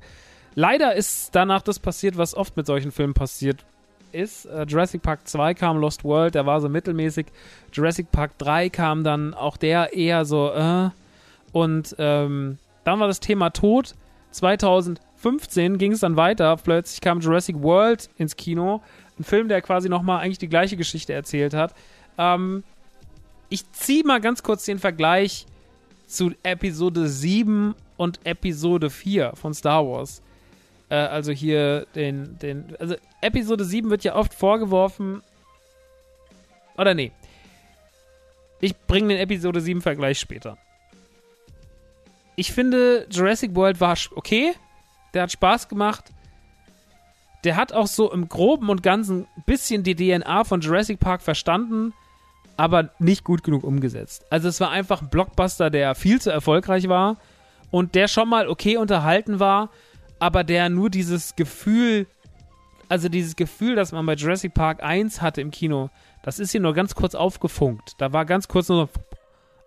[0.56, 3.65] Leider ist danach das passiert, was oft mit solchen Filmen passiert
[4.12, 4.46] ist.
[4.46, 7.28] Äh, Jurassic Park 2 kam, Lost World, der war so mittelmäßig.
[7.72, 10.89] Jurassic Park 3 kam dann auch der eher so, äh.
[11.52, 13.96] Und ähm, dann war das Thema tot.
[14.32, 16.56] 2000 15 ging es dann weiter.
[16.56, 18.84] Plötzlich kam Jurassic World ins Kino.
[19.18, 21.74] Ein Film, der quasi nochmal eigentlich die gleiche Geschichte erzählt hat.
[22.20, 22.63] Ähm,
[23.50, 25.48] ich ziehe mal ganz kurz den Vergleich
[26.06, 30.22] zu Episode 7 und Episode 4 von Star Wars.
[30.89, 32.76] Äh, also hier den, den.
[32.80, 35.21] Also Episode 7 wird ja oft vorgeworfen.
[36.78, 37.12] Oder nee.
[38.62, 40.58] Ich bringe den Episode 7 Vergleich später.
[42.36, 44.54] Ich finde, Jurassic World war okay
[45.15, 46.12] der hat Spaß gemacht.
[47.43, 51.21] Der hat auch so im Groben und Ganzen ein bisschen die DNA von Jurassic Park
[51.21, 51.93] verstanden,
[52.58, 54.26] aber nicht gut genug umgesetzt.
[54.30, 57.17] Also es war einfach ein Blockbuster, der viel zu erfolgreich war
[57.71, 59.69] und der schon mal okay unterhalten war,
[60.19, 62.08] aber der nur dieses Gefühl,
[62.89, 65.89] also dieses Gefühl, das man bei Jurassic Park 1 hatte im Kino,
[66.23, 67.93] das ist hier nur ganz kurz aufgefunkt.
[67.97, 69.01] Da war ganz kurz nur so,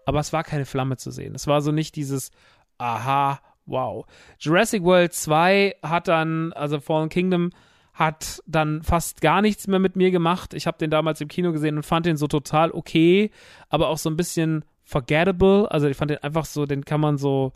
[0.04, 1.34] aber es war keine Flamme zu sehen.
[1.34, 2.30] Es war so nicht dieses,
[2.78, 4.06] aha, wow.
[4.38, 7.50] Jurassic World 2 hat dann, also Fallen Kingdom,
[7.92, 10.54] hat dann fast gar nichts mehr mit mir gemacht.
[10.54, 13.32] Ich habe den damals im Kino gesehen und fand den so total okay,
[13.68, 15.70] aber auch so ein bisschen forgettable.
[15.70, 17.52] Also ich fand den einfach so, den kann man so,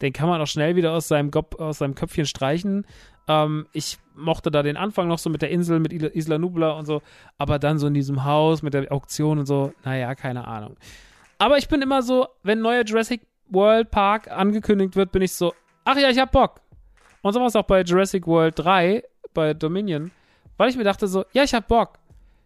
[0.00, 2.86] den kann man auch schnell wieder aus seinem, Gop, aus seinem Köpfchen streichen.
[3.28, 6.86] Ähm, ich mochte da den Anfang noch so mit der Insel, mit Isla Nubla und
[6.86, 7.02] so,
[7.38, 10.76] aber dann so in diesem Haus mit der Auktion und so, naja, keine Ahnung.
[11.38, 15.54] Aber ich bin immer so, wenn neuer Jurassic World Park angekündigt wird, bin ich so,
[15.84, 16.60] ach ja, ich hab Bock.
[17.22, 19.02] Und so war es auch bei Jurassic World 3,
[19.34, 20.10] bei Dominion,
[20.56, 21.98] weil ich mir dachte so, ja, ich hab Bock.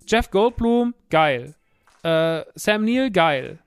[0.07, 1.55] Jeff Goldblum, geil.
[2.03, 3.59] Äh, Sam Neill, geil.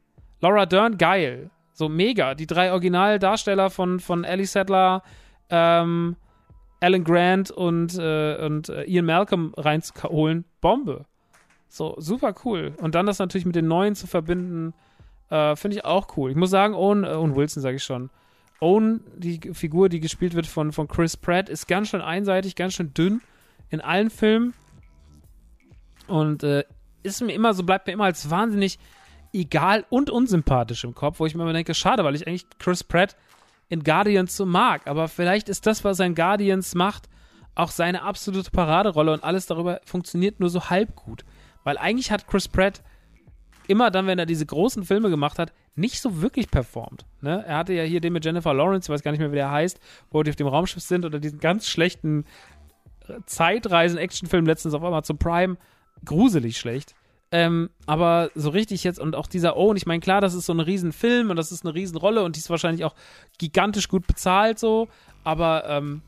[0.41, 1.49] Laura Dern, geil.
[1.79, 2.35] So mega.
[2.35, 5.01] Die drei Originaldarsteller von, von Ellie Sattler,
[5.49, 6.17] ähm,
[6.81, 11.05] Alan Grant und, äh, und äh, Ian Malcolm reinzuholen, Bombe.
[11.69, 12.73] So, super cool.
[12.81, 14.73] Und dann das natürlich mit den neuen zu verbinden,
[15.29, 16.31] äh, finde ich auch cool.
[16.31, 18.09] Ich muss sagen, Owen, äh, Owen Wilson sage ich schon.
[18.59, 22.73] Owen, die Figur, die gespielt wird von, von Chris Pratt, ist ganz schön einseitig, ganz
[22.73, 23.21] schön dünn
[23.69, 24.53] in allen Filmen.
[26.07, 26.65] Und äh,
[27.03, 28.79] ist mir immer so, bleibt mir immer als wahnsinnig
[29.33, 32.83] egal und unsympathisch im Kopf, wo ich mir immer denke, schade, weil ich eigentlich Chris
[32.83, 33.15] Pratt
[33.67, 34.87] in Guardians so mag.
[34.87, 37.09] Aber vielleicht ist das, was sein Guardians macht,
[37.55, 41.25] auch seine absolute Paraderolle und alles darüber funktioniert nur so halb gut.
[41.63, 42.81] Weil eigentlich hat Chris Pratt
[43.67, 47.05] immer dann, wenn er diese großen Filme gemacht hat, nicht so wirklich performt.
[47.21, 47.43] Ne?
[47.45, 49.51] Er hatte ja hier den mit Jennifer Lawrence, ich weiß gar nicht mehr, wie der
[49.51, 52.25] heißt, wo die auf dem Raumschiff sind oder diesen ganz schlechten
[53.25, 55.57] Zeitreisen-Actionfilm letztens auf einmal zum Prime.
[56.05, 56.95] Gruselig schlecht.
[57.31, 60.53] Ähm, aber so richtig jetzt und auch dieser Owen, ich meine, klar, das ist so
[60.53, 62.95] ein Riesenfilm und das ist eine Riesenrolle und die ist wahrscheinlich auch
[63.37, 64.87] gigantisch gut bezahlt so,
[65.23, 66.01] aber ähm,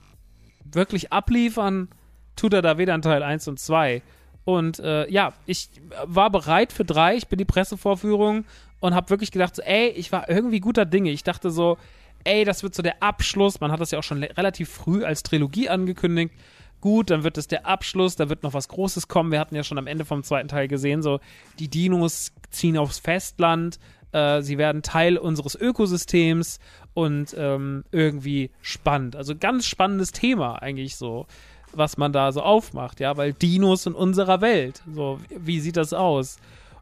[0.63, 1.89] wirklich abliefern
[2.35, 4.01] tut er da weder in Teil 1 und 2.
[4.45, 5.69] Und äh, ja, ich
[6.05, 8.45] war bereit für 3, ich bin die Pressevorführung
[8.79, 11.11] und habe wirklich gedacht, so, ey, ich war irgendwie guter Dinge.
[11.11, 11.77] Ich dachte so,
[12.23, 13.59] ey, das wird so der Abschluss.
[13.59, 16.33] Man hat das ja auch schon relativ früh als Trilogie angekündigt
[16.81, 19.31] gut, dann wird es der Abschluss, da wird noch was Großes kommen.
[19.31, 21.19] Wir hatten ja schon am Ende vom zweiten Teil gesehen, so
[21.59, 23.79] die Dinos ziehen aufs Festland,
[24.11, 26.59] äh, sie werden Teil unseres Ökosystems
[26.93, 29.15] und ähm, irgendwie spannend.
[29.15, 31.27] Also ganz spannendes Thema eigentlich so,
[31.73, 35.93] was man da so aufmacht, ja, weil Dinos in unserer Welt, so wie sieht das
[35.93, 36.37] aus?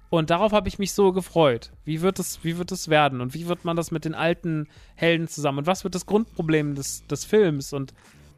[0.10, 1.72] Und darauf habe ich mich so gefreut.
[1.86, 3.22] Wie wird es, wie wird es werden?
[3.22, 5.60] Und wie wird man das mit den alten Helden zusammen?
[5.60, 7.74] Und was wird das Grundproblem des, des Films?
[7.74, 7.94] Und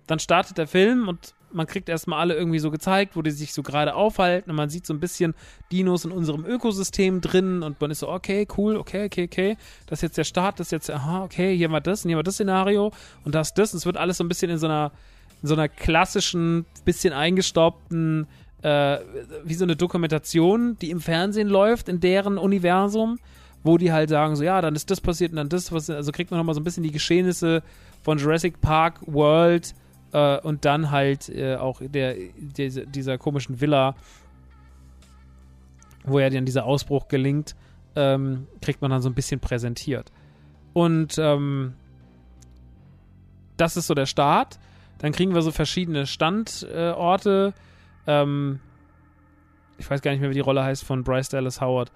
[0.05, 3.53] dann startet der Film und man kriegt erstmal alle irgendwie so gezeigt, wo die sich
[3.53, 5.33] so gerade aufhalten und man sieht so ein bisschen
[5.71, 9.99] Dinos in unserem Ökosystem drin und man ist so, okay, cool, okay, okay, okay, das
[9.99, 12.23] ist jetzt der Start, das ist jetzt, aha, okay, hier mal das und hier mal
[12.23, 12.91] das Szenario
[13.23, 14.91] und das, das, es wird alles so ein bisschen in so einer,
[15.41, 18.27] in so einer klassischen, bisschen eingestaubten,
[18.61, 18.99] äh,
[19.43, 23.19] wie so eine Dokumentation, die im Fernsehen läuft, in deren Universum,
[23.63, 26.11] wo die halt sagen, so, ja, dann ist das passiert und dann das, was, also
[26.11, 27.63] kriegt man nochmal so ein bisschen die Geschehnisse
[28.03, 29.73] von Jurassic Park World
[30.13, 33.95] äh, und dann halt äh, auch der, der, dieser komischen Villa,
[36.03, 37.55] wo ja dann dieser Ausbruch gelingt,
[37.95, 40.11] ähm, kriegt man dann so ein bisschen präsentiert.
[40.73, 41.73] Und ähm,
[43.57, 44.59] das ist so der Start.
[44.99, 47.53] Dann kriegen wir so verschiedene Standorte.
[48.07, 48.59] Ähm,
[49.77, 51.91] ich weiß gar nicht mehr, wie die Rolle heißt von Bryce Dallas Howard.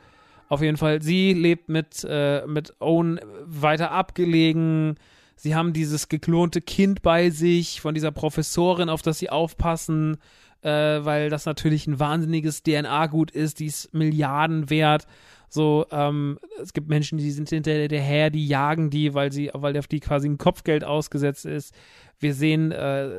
[0.47, 4.97] Auf jeden Fall, sie lebt mit, äh, mit Owen weiter abgelegen
[5.36, 10.17] sie haben dieses geklonte Kind bei sich von dieser Professorin, auf das sie aufpassen,
[10.62, 15.08] äh, weil das natürlich ein wahnsinniges DNA-Gut ist, die ist Milliarden wert.
[15.48, 19.52] So, ähm, es gibt Menschen, die sind hinter der Her, die jagen die, weil sie,
[19.54, 21.74] weil auf die quasi ein Kopfgeld ausgesetzt ist.
[22.19, 23.10] Wir sehen äh,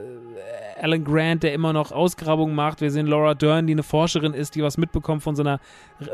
[0.81, 2.81] Alan Grant, der immer noch Ausgrabungen macht.
[2.81, 5.61] Wir sehen Laura Dern, die eine Forscherin ist, die was mitbekommt von so einer,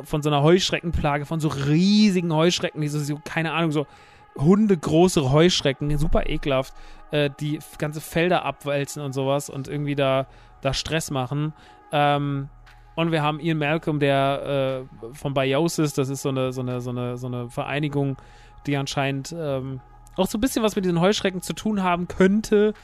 [0.04, 3.86] von so einer Heuschreckenplage, von so riesigen Heuschrecken, die so, so keine Ahnung, so
[4.36, 6.74] hundegroße Heuschrecken, super ekelhaft,
[7.10, 10.26] äh, die ganze Felder abwälzen und sowas und irgendwie da,
[10.60, 11.52] da Stress machen.
[11.92, 12.48] Ähm,
[12.94, 16.80] und wir haben Ian Malcolm, der äh, von Biosis, das ist so eine, so eine,
[16.80, 18.16] so eine, so eine Vereinigung,
[18.66, 19.80] die anscheinend ähm,
[20.16, 22.74] auch so ein bisschen was mit diesen Heuschrecken zu tun haben könnte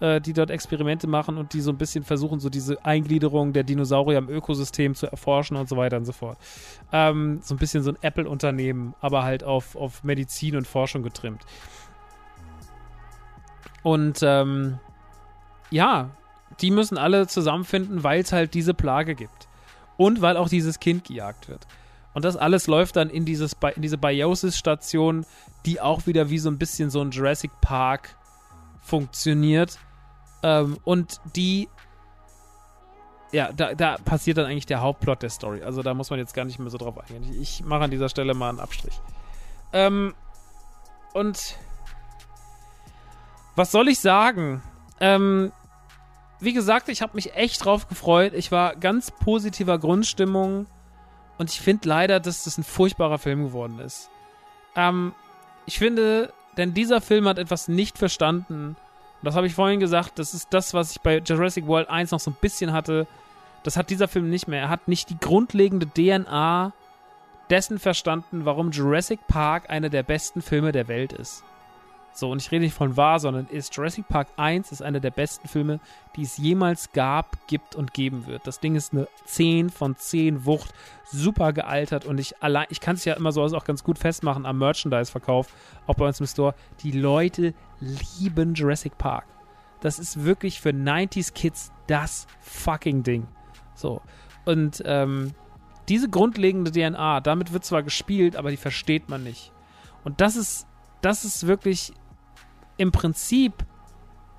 [0.00, 3.64] äh, die dort Experimente machen und die so ein bisschen versuchen, so diese Eingliederung der
[3.64, 6.38] Dinosaurier im Ökosystem zu erforschen und so weiter und so fort.
[6.92, 11.44] Ähm, so ein bisschen so ein Apple-Unternehmen, aber halt auf, auf Medizin und Forschung getrimmt.
[13.82, 14.78] Und ähm,
[15.70, 16.10] ja,
[16.60, 19.48] die müssen alle zusammenfinden, weil es halt diese Plage gibt.
[19.96, 21.66] Und weil auch dieses Kind gejagt wird.
[22.14, 25.26] Und das alles läuft dann in, dieses, in diese Biosis-Station,
[25.66, 28.16] die auch wieder wie so ein bisschen so ein Jurassic Park
[28.80, 29.78] funktioniert,
[30.42, 31.68] ähm, und die
[33.30, 35.62] ja, da, da passiert dann eigentlich der Hauptplot der Story.
[35.62, 37.40] Also da muss man jetzt gar nicht mehr so drauf eingehen.
[37.40, 38.98] Ich, mache an dieser Stelle mal einen Abstrich.
[39.72, 40.14] Ähm,
[41.12, 41.56] und
[43.54, 44.62] was soll ich sagen?
[45.00, 45.52] Ähm,
[46.40, 48.32] wie gesagt, ich habe mich echt drauf gefreut.
[48.32, 50.66] Ich war ganz positiver Grundstimmung.
[51.36, 54.10] Und ich finde leider, dass das ein furchtbarer Film geworden ist.
[54.74, 55.14] Ähm,
[55.66, 58.76] ich finde, denn dieser Film hat etwas nicht verstanden.
[59.20, 62.12] Und das habe ich vorhin gesagt, das ist das, was ich bei Jurassic World 1
[62.12, 63.06] noch so ein bisschen hatte.
[63.64, 64.62] Das hat dieser Film nicht mehr.
[64.62, 66.72] Er hat nicht die grundlegende DNA
[67.50, 71.42] dessen verstanden, warum Jurassic Park einer der besten Filme der Welt ist.
[72.18, 75.12] So, und ich rede nicht von wahr, sondern ist Jurassic Park 1 ist einer der
[75.12, 75.78] besten Filme,
[76.16, 78.44] die es jemals gab, gibt und geben wird.
[78.44, 82.96] Das Ding ist eine 10 von 10 Wucht, super gealtert und ich allein, ich kann
[82.96, 85.46] es ja immer so auch ganz gut festmachen am Merchandise-Verkauf,
[85.86, 86.56] auch bei uns im Store.
[86.82, 89.26] Die Leute lieben Jurassic Park.
[89.78, 93.28] Das ist wirklich für 90s Kids das fucking Ding.
[93.76, 94.02] So.
[94.44, 95.34] Und ähm,
[95.88, 99.52] diese grundlegende DNA, damit wird zwar gespielt, aber die versteht man nicht.
[100.02, 100.66] Und das ist,
[101.00, 101.92] das ist wirklich
[102.78, 103.52] im Prinzip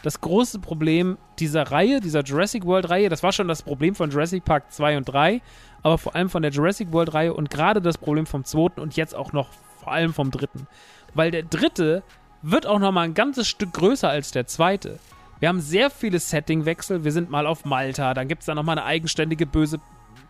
[0.01, 3.09] das große Problem dieser Reihe, dieser Jurassic World-Reihe.
[3.09, 5.41] Das war schon das Problem von Jurassic Park 2 und 3,
[5.83, 9.13] aber vor allem von der Jurassic World-Reihe und gerade das Problem vom zweiten und jetzt
[9.13, 9.49] auch noch
[9.81, 10.67] vor allem vom dritten.
[11.13, 12.03] Weil der dritte
[12.41, 14.99] wird auch noch mal ein ganzes Stück größer als der zweite.
[15.39, 17.03] Wir haben sehr viele Settingwechsel.
[17.03, 19.79] Wir sind mal auf Malta, dann gibt es da noch mal eine eigenständige böse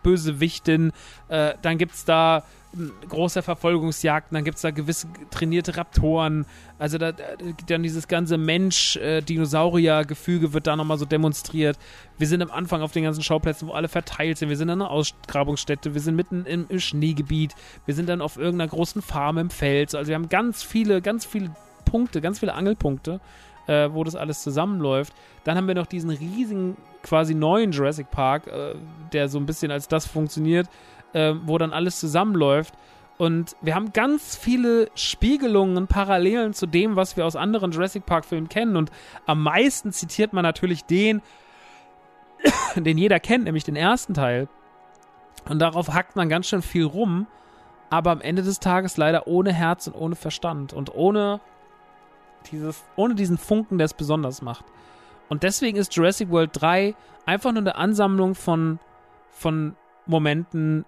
[0.02, 0.92] Bösewichtin,
[1.28, 2.42] äh, dann gibt es da
[3.08, 6.46] große Verfolgungsjagden, dann gibt es da gewisse trainierte Raptoren,
[6.78, 7.24] also da, da
[7.66, 11.76] dann dieses ganze Mensch-Dinosaurier-Gefüge wird da nochmal so demonstriert.
[12.16, 14.48] Wir sind am Anfang auf den ganzen Schauplätzen, wo alle verteilt sind.
[14.50, 17.56] Wir sind an einer Ausgrabungsstätte, wir sind mitten im, im Schneegebiet,
[17.86, 19.92] wir sind dann auf irgendeiner großen Farm im Feld.
[19.94, 21.50] Also wir haben ganz viele, ganz viele
[21.84, 23.20] Punkte, ganz viele Angelpunkte,
[23.66, 25.12] äh, wo das alles zusammenläuft.
[25.42, 28.76] Dann haben wir noch diesen riesigen, quasi neuen Jurassic Park, äh,
[29.12, 30.68] der so ein bisschen als das funktioniert
[31.12, 32.74] äh, wo dann alles zusammenläuft.
[33.18, 38.48] Und wir haben ganz viele Spiegelungen, Parallelen zu dem, was wir aus anderen Jurassic Park-Filmen
[38.48, 38.76] kennen.
[38.76, 38.90] Und
[39.26, 41.20] am meisten zitiert man natürlich den,
[42.76, 44.48] den jeder kennt, nämlich den ersten Teil.
[45.48, 47.26] Und darauf hackt man ganz schön viel rum,
[47.90, 51.40] aber am Ende des Tages leider ohne Herz und ohne Verstand und ohne
[52.50, 54.64] dieses, ohne diesen Funken, der es besonders macht.
[55.28, 56.94] Und deswegen ist Jurassic World 3
[57.26, 58.78] einfach nur eine Ansammlung von,
[59.30, 60.84] von Momenten,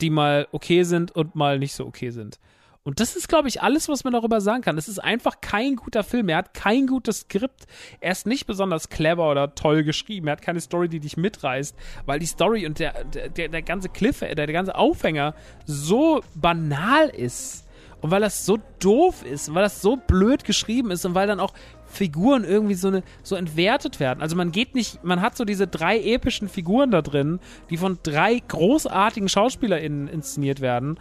[0.00, 2.38] die mal okay sind und mal nicht so okay sind.
[2.84, 4.76] Und das ist, glaube ich, alles, was man darüber sagen kann.
[4.76, 6.28] Es ist einfach kein guter Film.
[6.28, 7.66] Er hat kein gutes Skript.
[8.00, 10.26] Er ist nicht besonders clever oder toll geschrieben.
[10.26, 11.76] Er hat keine Story, die dich mitreißt,
[12.06, 17.08] weil die Story und der, der, der ganze Cliff, der, der ganze Aufhänger so banal
[17.08, 17.68] ist.
[18.00, 21.38] Und weil das so doof ist, weil das so blöd geschrieben ist und weil dann
[21.38, 21.54] auch
[21.92, 24.22] Figuren irgendwie so, eine, so entwertet werden.
[24.22, 27.38] Also man geht nicht, man hat so diese drei epischen Figuren da drin,
[27.70, 30.98] die von drei großartigen SchauspielerInnen inszeniert werden.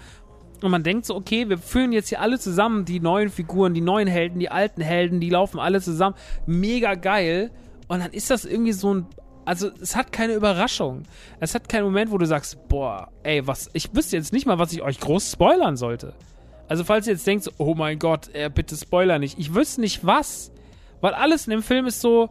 [0.62, 3.82] Und man denkt so, okay, wir führen jetzt hier alle zusammen, die neuen Figuren, die
[3.82, 6.16] neuen Helden, die alten Helden, die laufen alle zusammen.
[6.46, 7.52] Mega geil.
[7.88, 9.06] Und dann ist das irgendwie so ein
[9.44, 11.02] also es hat keine Überraschung.
[11.40, 14.60] Es hat keinen Moment, wo du sagst, boah, ey, was, ich wüsste jetzt nicht mal,
[14.60, 16.14] was ich euch groß spoilern sollte.
[16.72, 19.38] Also falls ihr jetzt denkt, oh mein Gott, äh, bitte Spoiler nicht.
[19.38, 20.54] Ich wüsste nicht was.
[21.02, 22.30] Weil alles in dem Film ist so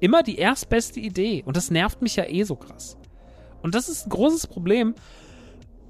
[0.00, 1.42] immer die erstbeste Idee.
[1.46, 2.96] Und das nervt mich ja eh so krass.
[3.62, 4.94] Und das ist ein großes Problem,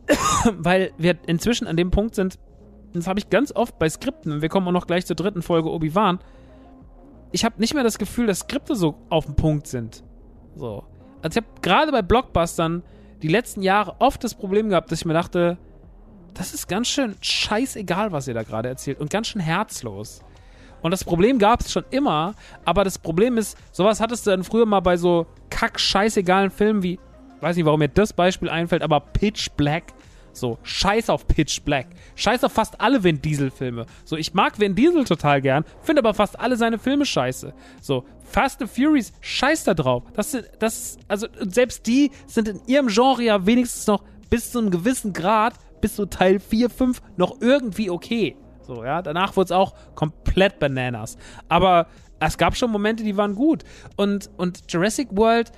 [0.52, 2.38] weil wir inzwischen an dem Punkt sind,
[2.92, 5.42] das habe ich ganz oft bei Skripten, und wir kommen auch noch gleich zur dritten
[5.42, 6.20] Folge Obi-Wan,
[7.32, 10.04] ich habe nicht mehr das Gefühl, dass Skripte so auf dem Punkt sind.
[10.54, 10.84] So.
[11.22, 12.82] Also ich habe gerade bei Blockbustern
[13.22, 15.58] die letzten Jahre oft das Problem gehabt, dass ich mir dachte,
[16.34, 20.20] das ist ganz schön scheißegal, was ihr da gerade erzählt und ganz schön herzlos.
[20.87, 24.44] Und das Problem gab es schon immer, aber das Problem ist, sowas hattest du dann
[24.44, 27.01] früher mal bei so kack scheißegalen Filmen wie,
[27.40, 29.94] weiß nicht, warum mir das Beispiel einfällt, aber Pitch Black.
[30.33, 31.88] So, scheiß auf Pitch Black.
[32.14, 33.87] Scheiß auf fast alle Vin Diesel-Filme.
[34.05, 37.53] So, ich mag Vin Diesel total gern, finde aber fast alle seine Filme scheiße.
[37.81, 40.05] So, Fast and Furious, scheiß da drauf.
[40.14, 44.70] Das das, also, selbst die sind in ihrem Genre ja wenigstens noch bis zu einem
[44.70, 48.37] gewissen Grad, bis zu Teil 4, 5, noch irgendwie okay.
[48.66, 49.02] So, ja.
[49.02, 51.16] Danach wurde es auch komplett Bananas.
[51.48, 51.87] Aber
[52.20, 53.64] es gab schon Momente, die waren gut.
[53.96, 55.52] Und, und Jurassic World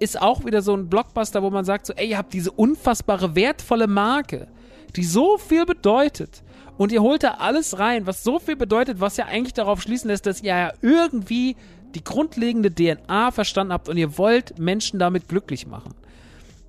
[0.00, 3.34] ist auch wieder so ein Blockbuster, wo man sagt so, ey, ihr habt diese unfassbare,
[3.34, 4.48] wertvolle Marke,
[4.96, 6.42] die so viel bedeutet.
[6.76, 10.08] Und ihr holt da alles rein, was so viel bedeutet, was ja eigentlich darauf schließen
[10.08, 11.56] lässt, dass ihr ja irgendwie
[11.94, 15.94] die grundlegende DNA verstanden habt und ihr wollt Menschen damit glücklich machen.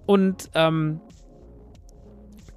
[0.05, 1.01] Und ähm,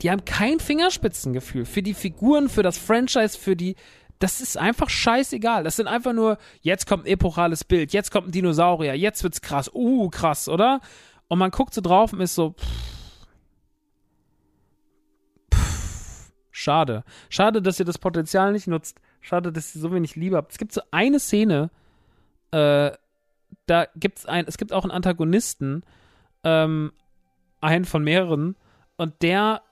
[0.03, 3.77] die haben kein Fingerspitzengefühl für die Figuren, für das Franchise, für die.
[4.19, 5.65] Das ist einfach scheißegal.
[5.65, 9.41] Das sind einfach nur, jetzt kommt ein epochales Bild, jetzt kommt ein Dinosaurier, jetzt wird's
[9.41, 9.71] krass.
[9.73, 10.81] Uh, krass, oder?
[11.29, 12.55] Und man guckt so drauf und ist so.
[12.59, 12.69] Pff,
[15.55, 17.05] pff, schade.
[17.29, 19.01] Schade, dass ihr das Potenzial nicht nutzt.
[19.21, 20.53] Schade, dass ihr so wenig Liebe habt.
[20.53, 21.71] Es gibt so eine Szene,
[22.51, 22.93] äh,
[23.67, 25.83] da gibt's ein, es gibt auch einen Antagonisten,
[26.45, 26.93] ähm,
[27.61, 28.57] einen von mehreren,
[28.97, 29.63] und der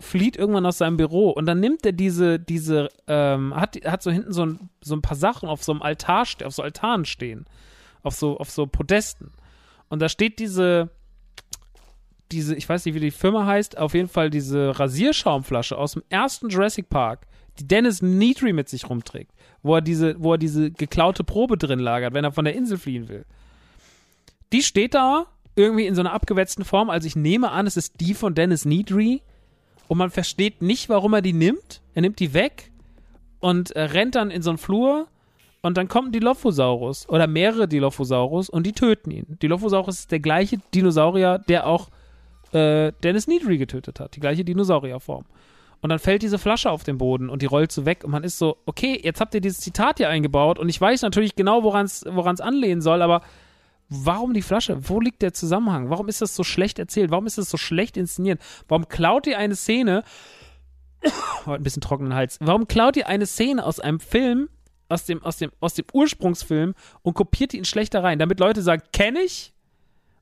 [0.00, 4.10] flieht irgendwann aus seinem Büro und dann nimmt er diese, diese, ähm, hat, hat so
[4.10, 7.46] hinten so ein, so ein paar Sachen auf so einem Altar, auf so Altaren stehen.
[8.02, 9.32] Auf so, auf so Podesten.
[9.88, 10.90] Und da steht diese,
[12.32, 16.02] diese, ich weiß nicht, wie die Firma heißt, auf jeden Fall diese Rasierschaumflasche aus dem
[16.08, 17.26] ersten Jurassic Park,
[17.58, 21.78] die Dennis Neatry mit sich rumträgt, wo er diese, wo er diese geklaute Probe drin
[21.78, 23.24] lagert, wenn er von der Insel fliehen will.
[24.52, 25.26] Die steht da
[25.56, 26.90] irgendwie in so einer abgewetzten Form.
[26.90, 29.22] Also ich nehme an, es ist die von Dennis Needry.
[29.88, 31.82] Und man versteht nicht, warum er die nimmt.
[31.94, 32.70] Er nimmt die weg
[33.40, 35.08] und äh, rennt dann in so einen Flur.
[35.62, 39.38] Und dann kommt ein Dilophosaurus oder mehrere Dilophosaurus und die töten ihn.
[39.42, 41.88] Dilophosaurus ist der gleiche Dinosaurier, der auch
[42.52, 44.14] äh, Dennis Needry getötet hat.
[44.14, 45.24] Die gleiche Dinosaurierform.
[45.80, 48.24] Und dann fällt diese Flasche auf den Boden und die rollt so weg und man
[48.24, 51.62] ist so, okay, jetzt habt ihr dieses Zitat hier eingebaut und ich weiß natürlich genau,
[51.62, 53.20] woran es anlehnen soll, aber
[53.88, 54.88] Warum die Flasche?
[54.88, 55.90] Wo liegt der Zusammenhang?
[55.90, 57.10] Warum ist das so schlecht erzählt?
[57.10, 58.40] Warum ist das so schlecht inszeniert?
[58.68, 60.04] Warum klaut ihr eine Szene?
[61.46, 62.38] ein bisschen trockenen Hals.
[62.40, 64.48] Warum klaut ihr eine Szene aus einem Film,
[64.88, 68.62] aus dem, aus dem, aus dem Ursprungsfilm und kopiert die in schlechter rein, damit Leute
[68.62, 69.52] sagen, kenne ich?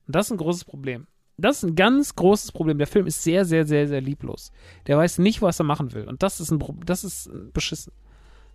[0.07, 1.07] Und das ist ein großes Problem.
[1.39, 2.79] Das ist ein ganz großes Problem.
[2.79, 4.53] Der Film ist sehr, sehr, sehr, sehr lieblos.
[4.87, 6.07] Der weiß nicht, was er machen will.
[6.07, 7.93] Und das ist ein, das ist beschissen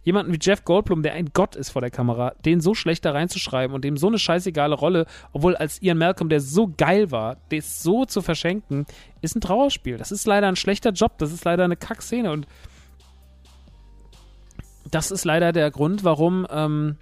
[0.08, 3.12] jemanden wie Jeff Goldblum, der ein Gott ist vor der Kamera, den so schlecht da
[3.12, 7.36] reinzuschreiben und dem so eine scheißegale Rolle, obwohl als Ian Malcolm, der so geil war,
[7.52, 8.86] den so zu verschenken,
[9.20, 9.98] ist ein Trauerspiel.
[9.98, 12.48] Das ist leider ein schlechter Job, das ist leider eine Kackszene und
[14.90, 16.96] das ist leider der Grund, warum ähm,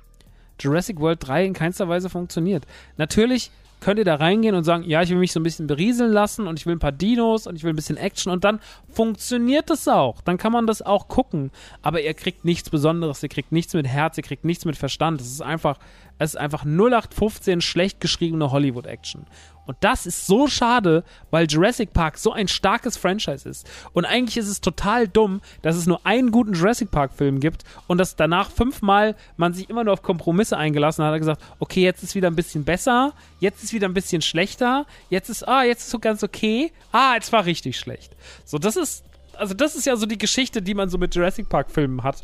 [0.60, 2.66] Jurassic World 3 in keinster Weise funktioniert.
[2.98, 6.12] Natürlich könnt ihr da reingehen und sagen, ja, ich will mich so ein bisschen berieseln
[6.12, 8.60] lassen und ich will ein paar Dinos und ich will ein bisschen Action und dann
[8.90, 10.22] funktioniert das auch.
[10.22, 11.52] Dann kann man das auch gucken.
[11.82, 15.22] Aber ihr kriegt nichts Besonderes, ihr kriegt nichts mit Herz, ihr kriegt nichts mit Verstand.
[15.22, 15.78] Es ist einfach,
[16.18, 19.26] es ist einfach 0815 schlecht geschriebene Hollywood-Action.
[19.66, 23.68] Und das ist so schade, weil Jurassic Park so ein starkes Franchise ist.
[23.94, 27.98] Und eigentlich ist es total dumm, dass es nur einen guten Jurassic Park-Film gibt und
[27.98, 31.14] dass danach fünfmal man sich immer nur auf Kompromisse eingelassen hat.
[31.14, 34.86] Hat gesagt, okay, jetzt ist wieder ein bisschen besser, jetzt ist wieder ein bisschen schlechter,
[35.10, 38.16] jetzt ist, ah, jetzt ist so ganz okay, ah, jetzt war richtig schlecht.
[38.46, 39.04] So, das ist,
[39.38, 42.24] also das ist ja so die Geschichte, die man so mit Jurassic Park-Filmen hat.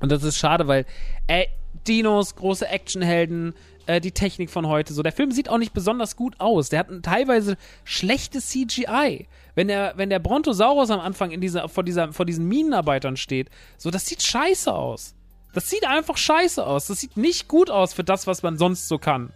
[0.00, 0.84] Und das ist schade, weil,
[1.28, 1.48] ey,
[1.86, 3.54] Dinos, große Actionhelden,
[3.86, 4.94] äh, die Technik von heute.
[4.94, 6.68] So, der Film sieht auch nicht besonders gut aus.
[6.68, 9.26] Der hat ein teilweise schlechtes CGI.
[9.54, 13.50] Wenn der, wenn der Brontosaurus am Anfang in dieser, vor, dieser, vor diesen Minenarbeitern steht,
[13.76, 15.14] so, das sieht scheiße aus.
[15.54, 16.86] Das sieht einfach scheiße aus.
[16.86, 19.32] Das sieht nicht gut aus für das, was man sonst so kann.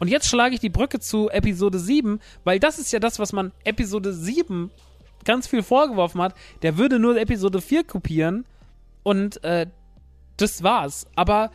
[0.00, 3.32] Und jetzt schlage ich die Brücke zu Episode 7, weil das ist ja das, was
[3.32, 4.70] man Episode 7
[5.24, 6.34] ganz viel vorgeworfen hat.
[6.62, 8.44] Der würde nur Episode 4 kopieren
[9.02, 9.66] und äh,
[10.38, 11.06] das war's.
[11.14, 11.50] Aber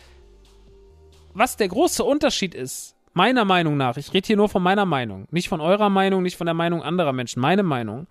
[1.38, 5.28] was der große Unterschied ist, meiner Meinung nach, ich rede hier nur von meiner Meinung,
[5.32, 8.08] nicht von eurer Meinung, nicht von der Meinung anderer Menschen, meine Meinung,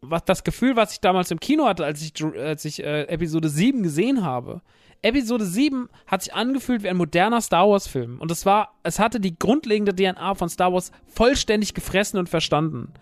[0.00, 3.48] was das Gefühl, was ich damals im Kino hatte, als ich, als ich äh, Episode
[3.48, 4.60] 7 gesehen habe.
[5.02, 8.20] Episode 7 hat sich angefühlt wie ein moderner Star Wars-Film.
[8.20, 12.92] Und es war, es hatte die grundlegende DNA von Star Wars vollständig gefressen und verstanden.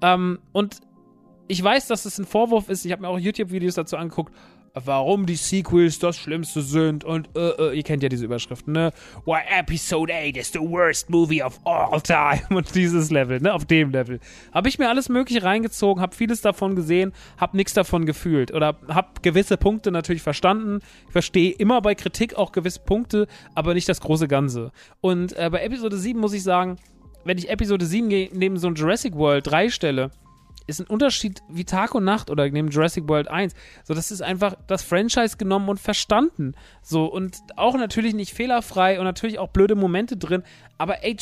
[0.00, 0.80] Ähm, und
[1.48, 2.84] ich weiß, dass es ein Vorwurf ist.
[2.84, 4.32] Ich habe mir auch YouTube-Videos dazu angeguckt
[4.74, 8.92] warum die Sequels das Schlimmste sind und äh, äh, ihr kennt ja diese Überschriften, ne?
[9.24, 13.52] Why Episode 8 is the worst movie of all time und dieses Level, ne?
[13.52, 14.20] Auf dem Level.
[14.52, 18.76] Habe ich mir alles mögliche reingezogen, habe vieles davon gesehen, habe nichts davon gefühlt oder
[18.88, 20.80] habe gewisse Punkte natürlich verstanden.
[21.06, 24.72] Ich verstehe immer bei Kritik auch gewisse Punkte, aber nicht das große Ganze.
[25.00, 26.76] Und äh, bei Episode 7 muss ich sagen,
[27.24, 30.10] wenn ich Episode 7 neben so ein Jurassic World 3 stelle,
[30.66, 33.54] ist ein Unterschied wie Tag und Nacht oder neben Jurassic World 1.
[33.84, 36.54] So, das ist einfach das Franchise genommen und verstanden.
[36.82, 40.42] So, und auch natürlich nicht fehlerfrei und natürlich auch blöde Momente drin.
[40.78, 41.16] Aber ey,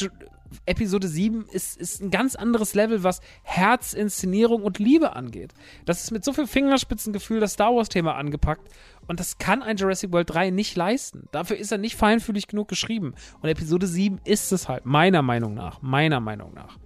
[0.67, 5.55] Episode 7 ist, ist ein ganz anderes Level, was Herz, Inszenierung und Liebe angeht.
[5.85, 8.69] Das ist mit so viel Fingerspitzengefühl das Star Wars-Thema angepackt.
[9.07, 11.29] Und das kann ein Jurassic World 3 nicht leisten.
[11.33, 13.15] Dafür ist er nicht feinfühlig genug geschrieben.
[13.41, 15.83] Und Episode 7 ist es halt, meiner Meinung nach.
[15.83, 16.79] Meiner Meinung nach.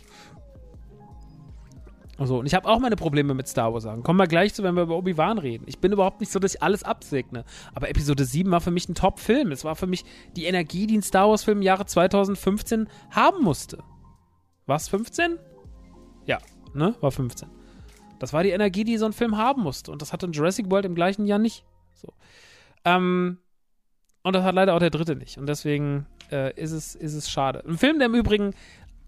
[2.19, 4.03] So, und ich habe auch meine Probleme mit Star Wars sagen.
[4.03, 5.65] Kommen wir gleich zu, wenn wir über Obi-Wan reden.
[5.67, 7.45] Ich bin überhaupt nicht so, dass ich alles absegne.
[7.75, 9.51] Aber Episode 7 war für mich ein Top-Film.
[9.51, 10.05] Es war für mich
[10.37, 13.79] die Energie, die ein Star Wars-Film im Jahre 2015 haben musste.
[14.67, 15.39] War es 15?
[16.27, 16.39] Ja,
[16.73, 16.95] ne?
[17.01, 17.49] War 15.
[18.19, 19.91] Das war die Energie, die so ein Film haben musste.
[19.91, 21.65] Und das hatte Jurassic World im gleichen Jahr nicht.
[21.95, 22.13] So.
[22.85, 23.39] Ähm,
[24.23, 25.37] und das hat leider auch der dritte nicht.
[25.37, 27.63] Und deswegen äh, ist, es, ist es schade.
[27.67, 28.55] Ein Film, der im Übrigen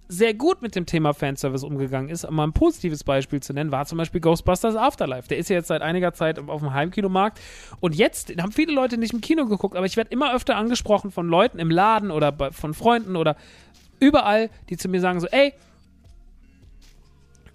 [0.08, 3.72] sehr gut mit dem Thema Fanservice umgegangen ist, um mal ein positives Beispiel zu nennen,
[3.72, 5.28] war zum Beispiel Ghostbusters Afterlife.
[5.28, 7.40] Der ist ja jetzt seit einiger Zeit auf dem Heimkinomarkt
[7.80, 11.10] und jetzt haben viele Leute nicht im Kino geguckt, aber ich werde immer öfter angesprochen
[11.10, 13.36] von Leuten im Laden oder bei, von Freunden oder
[13.98, 15.52] überall, die zu mir sagen so, ey,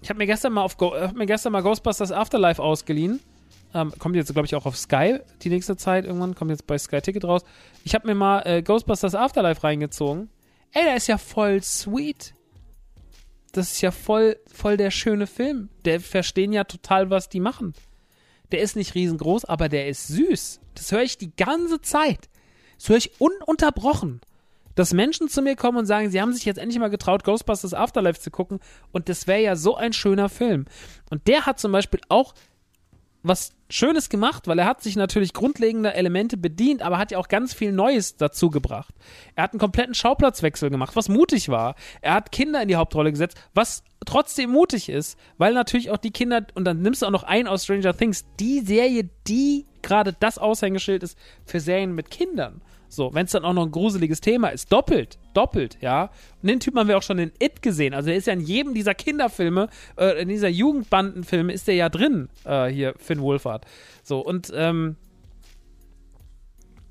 [0.02, 3.20] ich habe mir gestern mal auf Go hab mir gestern mal Ghostbusters Afterlife ausgeliehen.
[3.72, 6.34] Ähm, kommt jetzt, glaube ich, auch auf Sky die nächste Zeit irgendwann.
[6.34, 7.42] Kommt jetzt bei Sky Ticket raus.
[7.84, 10.28] Ich habe mir mal äh, Ghostbusters Afterlife reingezogen.
[10.72, 12.34] Ey, der ist ja voll sweet.
[13.52, 15.68] Das ist ja voll, voll der schöne Film.
[15.84, 17.74] Der verstehen ja total, was die machen.
[18.50, 20.60] Der ist nicht riesengroß, aber der ist süß.
[20.74, 22.28] Das höre ich die ganze Zeit.
[22.78, 24.20] Das höre ich ununterbrochen
[24.74, 27.74] dass Menschen zu mir kommen und sagen, sie haben sich jetzt endlich mal getraut, Ghostbusters
[27.74, 30.66] Afterlife zu gucken und das wäre ja so ein schöner Film.
[31.10, 32.34] Und der hat zum Beispiel auch
[33.22, 37.28] was Schönes gemacht, weil er hat sich natürlich grundlegender Elemente bedient, aber hat ja auch
[37.28, 38.94] ganz viel Neues dazu gebracht.
[39.34, 41.74] Er hat einen kompletten Schauplatzwechsel gemacht, was mutig war.
[42.00, 46.10] Er hat Kinder in die Hauptrolle gesetzt, was trotzdem mutig ist, weil natürlich auch die
[46.10, 50.12] Kinder, und dann nimmst du auch noch einen aus Stranger Things, die Serie, die gerade
[50.12, 52.60] das Aushängeschild ist für Serien mit Kindern.
[52.92, 56.10] So, wenn es dann auch noch ein gruseliges Thema ist, doppelt, doppelt, ja.
[56.42, 57.94] Und den Typ haben wir auch schon in It gesehen.
[57.94, 61.88] Also er ist ja in jedem dieser Kinderfilme, äh, in dieser Jugendbandenfilme ist der ja
[61.88, 63.64] drin, äh, hier, Finn Wolfhard.
[64.02, 64.96] So, und ähm,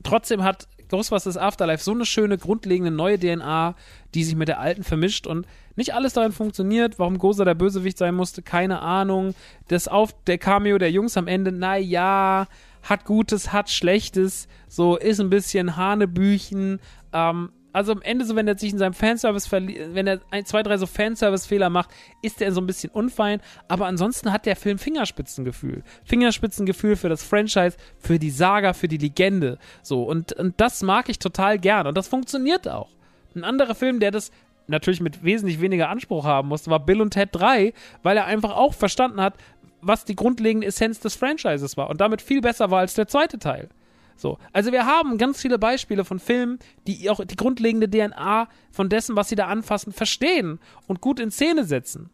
[0.02, 3.76] trotzdem hat Ghostbusters Afterlife so eine schöne, grundlegende neue DNA,
[4.16, 5.46] die sich mit der alten vermischt und
[5.76, 6.98] nicht alles darin funktioniert.
[6.98, 9.36] Warum Goza der Bösewicht sein musste, keine Ahnung.
[9.68, 12.48] Das auf der Cameo der Jungs am Ende, naja,
[12.84, 16.80] hat Gutes, hat Schlechtes, so ist ein bisschen Hanebüchen.
[17.14, 20.62] Ähm, also am Ende so, wenn er sich in seinem Fanservice wenn er ein, zwei,
[20.62, 21.90] drei so Fanservice-Fehler macht,
[22.22, 23.40] ist er so ein bisschen unfein.
[23.68, 25.84] Aber ansonsten hat der Film Fingerspitzengefühl.
[26.04, 29.58] Fingerspitzengefühl für das Franchise, für die Saga, für die Legende.
[29.84, 31.88] So, und, und das mag ich total gern.
[31.88, 32.90] Und das funktioniert auch.
[33.36, 34.32] Ein anderer Film, der das
[34.68, 37.74] natürlich mit wesentlich weniger Anspruch haben musste, war Bill und Ted 3,
[38.04, 39.36] weil er einfach auch verstanden hat,
[39.82, 43.40] was die grundlegende Essenz des Franchises war und damit viel besser war als der zweite
[43.40, 43.70] Teil.
[44.16, 44.38] So.
[44.54, 49.16] Also wir haben ganz viele Beispiele von Filmen, die auch die grundlegende DNA von dessen,
[49.16, 52.10] was sie da anfassen, verstehen und gut in Szene setzen.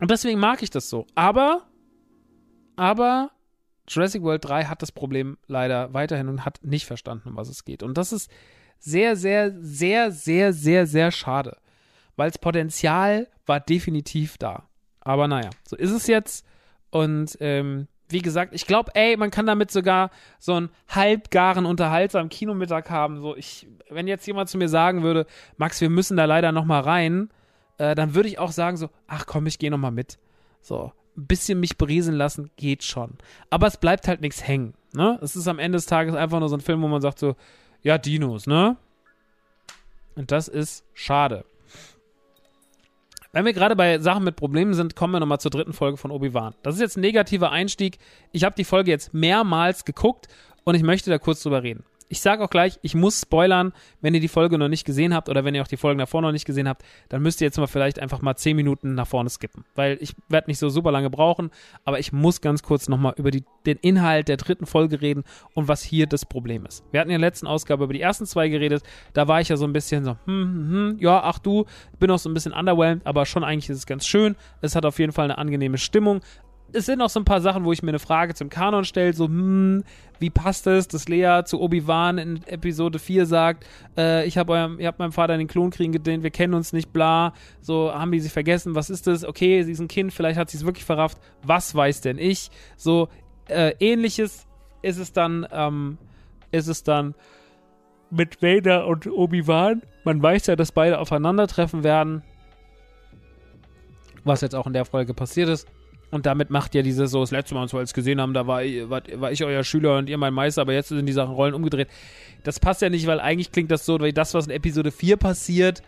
[0.00, 1.06] Und deswegen mag ich das so.
[1.14, 1.62] Aber,
[2.76, 3.30] aber
[3.88, 7.64] Jurassic World 3 hat das Problem leider weiterhin und hat nicht verstanden, um was es
[7.64, 7.82] geht.
[7.82, 8.30] Und das ist
[8.78, 11.56] sehr, sehr, sehr, sehr, sehr, sehr schade
[12.16, 14.64] weil das Potenzial war definitiv da.
[15.00, 16.44] Aber naja, so ist es jetzt.
[16.90, 22.28] Und ähm, wie gesagt, ich glaube, ey, man kann damit sogar so einen halbgaren, unterhaltsamen
[22.28, 23.20] Kinomittag haben.
[23.20, 26.64] So, ich, wenn jetzt jemand zu mir sagen würde, Max, wir müssen da leider noch
[26.64, 27.30] mal rein,
[27.78, 30.18] äh, dann würde ich auch sagen so, ach komm, ich gehe noch mal mit.
[30.60, 33.18] So, ein bisschen mich beriesen lassen geht schon.
[33.50, 34.74] Aber es bleibt halt nichts hängen.
[34.92, 35.18] Ne?
[35.22, 37.36] Es ist am Ende des Tages einfach nur so ein Film, wo man sagt so,
[37.82, 38.76] ja, Dinos, ne?
[40.14, 41.44] Und das ist schade.
[43.36, 46.10] Wenn wir gerade bei Sachen mit Problemen sind, kommen wir nochmal zur dritten Folge von
[46.10, 46.54] Obi-Wan.
[46.62, 47.98] Das ist jetzt ein negativer Einstieg.
[48.32, 50.28] Ich habe die Folge jetzt mehrmals geguckt
[50.64, 54.14] und ich möchte da kurz drüber reden ich sage auch gleich, ich muss spoilern, wenn
[54.14, 56.32] ihr die Folge noch nicht gesehen habt oder wenn ihr auch die Folgen davor noch
[56.32, 59.30] nicht gesehen habt, dann müsst ihr jetzt mal vielleicht einfach mal 10 Minuten nach vorne
[59.30, 59.64] skippen.
[59.74, 61.50] Weil ich werde nicht so super lange brauchen,
[61.84, 65.68] aber ich muss ganz kurz nochmal über die, den Inhalt der dritten Folge reden und
[65.68, 66.84] was hier das Problem ist.
[66.92, 68.82] Wir hatten in der letzten Ausgabe über die ersten zwei geredet,
[69.12, 71.64] da war ich ja so ein bisschen so, hm, hm, hm, ja, ach du,
[71.98, 74.36] bin auch so ein bisschen underwhelmed, aber schon eigentlich ist es ganz schön.
[74.60, 76.20] Es hat auf jeden Fall eine angenehme Stimmung
[76.72, 79.12] es sind auch so ein paar Sachen, wo ich mir eine Frage zum Kanon stelle,
[79.12, 79.84] so, hm,
[80.18, 84.98] wie passt es, dass Lea zu Obi-Wan in Episode 4 sagt, äh, ich habe hab
[84.98, 88.74] meinem Vater den Klonkriegen gedehnt, wir kennen uns nicht, bla, so, haben die sich vergessen,
[88.74, 89.24] was ist das?
[89.24, 92.50] Okay, sie ist ein Kind, vielleicht hat sie es wirklich verrafft, was weiß denn ich?
[92.76, 93.08] So,
[93.48, 94.46] äh, ähnliches
[94.82, 95.98] ist es dann, ähm,
[96.52, 97.14] ist es dann
[98.10, 99.82] mit Vader und Obi-Wan.
[100.04, 102.22] Man weiß ja, dass beide aufeinandertreffen werden.
[104.24, 105.68] Was jetzt auch in der Folge passiert ist.
[106.10, 108.46] Und damit macht ja diese so, das letzte Mal, als wir es gesehen haben, da
[108.46, 111.34] war, war, war, ich euer Schüler und ihr mein Meister, aber jetzt sind die Sachen
[111.34, 111.88] Rollen umgedreht.
[112.44, 115.16] Das passt ja nicht, weil eigentlich klingt das so, weil das, was in Episode 4
[115.16, 115.82] passiert,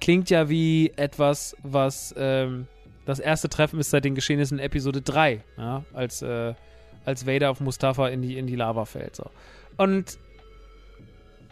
[0.00, 2.66] klingt ja wie etwas, was ähm,
[3.04, 6.54] das erste Treffen ist seit den Geschehnissen in Episode 3, ja, als, äh,
[7.04, 9.16] als Vader auf Mustafa in die, in die Lava fällt.
[9.16, 9.30] So.
[9.76, 10.18] Und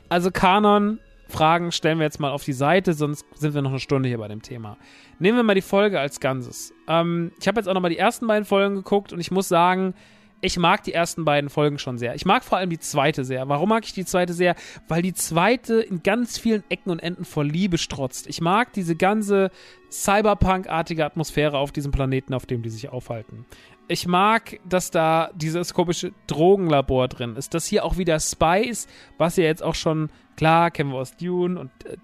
[0.08, 3.80] also Kanon Fragen stellen wir jetzt mal auf die Seite, sonst sind wir noch eine
[3.80, 4.76] Stunde hier bei dem Thema.
[5.18, 6.74] Nehmen wir mal die Folge als Ganzes.
[6.88, 9.48] Ähm, ich habe jetzt auch noch mal die ersten beiden Folgen geguckt und ich muss
[9.48, 9.94] sagen,
[10.42, 12.14] ich mag die ersten beiden Folgen schon sehr.
[12.14, 13.48] Ich mag vor allem die zweite sehr.
[13.48, 14.54] Warum mag ich die zweite sehr?
[14.88, 18.26] Weil die zweite in ganz vielen Ecken und Enden vor Liebe strotzt.
[18.26, 19.50] Ich mag diese ganze
[19.90, 23.44] Cyberpunk-artige Atmosphäre auf diesem Planeten, auf dem die sich aufhalten.
[23.90, 28.86] Ich mag, dass da dieses komische Drogenlabor drin ist, dass hier auch wieder Spice,
[29.18, 31.96] was ja jetzt auch schon, klar, kennen wir aus Dune und äh,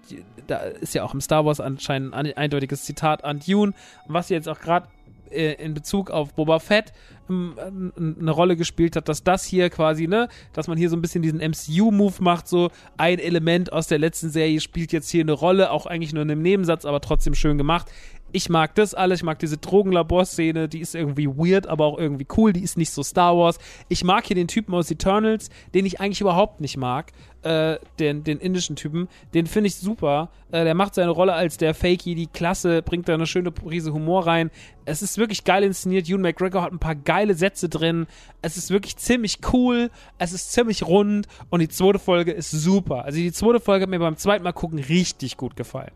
[0.47, 3.71] da ist ja auch im Star Wars anscheinend ein eindeutiges Zitat an Dune,
[4.05, 4.89] was jetzt auch gerade
[5.31, 6.91] äh, in Bezug auf Boba Fett
[7.29, 11.01] ähm, eine Rolle gespielt hat, dass das hier quasi, ne, dass man hier so ein
[11.01, 15.31] bisschen diesen MCU-Move macht, so ein Element aus der letzten Serie spielt jetzt hier eine
[15.31, 17.89] Rolle, auch eigentlich nur in einem Nebensatz, aber trotzdem schön gemacht.
[18.33, 22.27] Ich mag das alles, ich mag diese Drogenlabor-Szene, die ist irgendwie weird, aber auch irgendwie
[22.35, 23.57] cool, die ist nicht so Star Wars.
[23.87, 27.13] Ich mag hier den Typen aus Eternals, den ich eigentlich überhaupt nicht mag,
[27.43, 30.29] äh, den, den indischen Typen, den finde ich super.
[30.51, 33.93] Äh, der macht seine Rolle als der Fakey, die Klasse, bringt da eine schöne Prise
[33.93, 34.51] Humor rein.
[34.83, 36.09] Es ist wirklich geil inszeniert.
[36.09, 38.07] Ewan McGregor hat ein paar geile Sätze drin.
[38.41, 39.89] Es ist wirklich ziemlich cool.
[40.17, 41.27] Es ist ziemlich rund.
[41.49, 43.05] Und die zweite Folge ist super.
[43.05, 45.91] Also die zweite Folge hat mir beim zweiten Mal gucken richtig gut gefallen.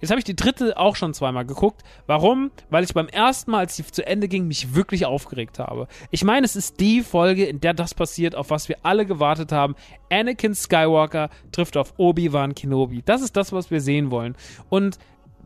[0.00, 1.82] Jetzt habe ich die dritte auch schon zweimal geguckt.
[2.06, 2.50] Warum?
[2.70, 5.88] Weil ich beim ersten Mal, als sie zu Ende ging, mich wirklich aufgeregt habe.
[6.10, 9.52] Ich meine, es ist die Folge, in der das passiert, auf was wir alle gewartet
[9.52, 9.74] haben.
[10.10, 13.02] Anakin Skywalker trifft auf Obi-Wan Kenobi.
[13.04, 14.36] Das ist das, was wir sehen wollen.
[14.68, 14.98] Und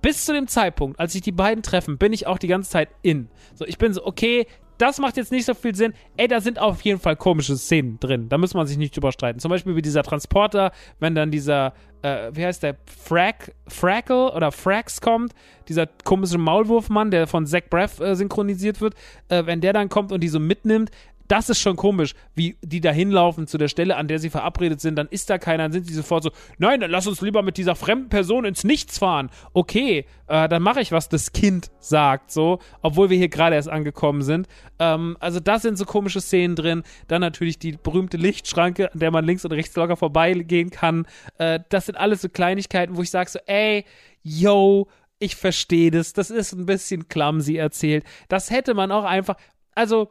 [0.03, 2.89] bis zu dem Zeitpunkt, als sich die beiden treffen, bin ich auch die ganze Zeit
[3.03, 3.29] in.
[3.55, 4.47] So, ich bin so, okay,
[4.81, 5.93] das macht jetzt nicht so viel Sinn.
[6.17, 8.29] Ey, da sind auf jeden Fall komische Szenen drin.
[8.29, 9.39] Da muss man sich nicht drüber streiten.
[9.39, 14.53] Zum Beispiel wie dieser Transporter, wenn dann dieser, äh, wie heißt der, Frack, Frackle oder
[14.53, 15.35] Frax kommt,
[15.69, 18.95] dieser komische Maulwurfmann, der von Zach Braff äh, synchronisiert wird,
[19.29, 20.91] äh, wenn der dann kommt und die so mitnimmt,
[21.31, 24.81] das ist schon komisch, wie die da hinlaufen zu der Stelle, an der sie verabredet
[24.81, 27.43] sind, dann ist da keiner, dann sind sie sofort so, nein, dann lass uns lieber
[27.43, 29.31] mit dieser fremden Person ins Nichts fahren.
[29.53, 33.69] Okay, äh, dann mache ich, was das Kind sagt, so, obwohl wir hier gerade erst
[33.69, 34.49] angekommen sind.
[34.81, 36.83] Ähm, also da sind so komische Szenen drin.
[37.07, 41.07] Dann natürlich die berühmte Lichtschranke, an der man links und rechts locker vorbeigehen kann.
[41.39, 43.85] Äh, das sind alles so Kleinigkeiten, wo ich sage so, ey,
[44.23, 44.89] yo,
[45.21, 48.05] ich verstehe das, das ist ein bisschen clumsy erzählt.
[48.29, 49.37] Das hätte man auch einfach,
[49.77, 50.11] also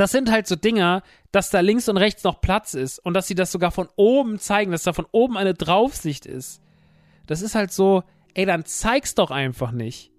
[0.00, 3.26] das sind halt so Dinger, dass da links und rechts noch Platz ist und dass
[3.26, 6.60] sie das sogar von oben zeigen, dass da von oben eine Draufsicht ist.
[7.26, 8.02] Das ist halt so,
[8.34, 10.10] ey, dann zeig's doch einfach nicht.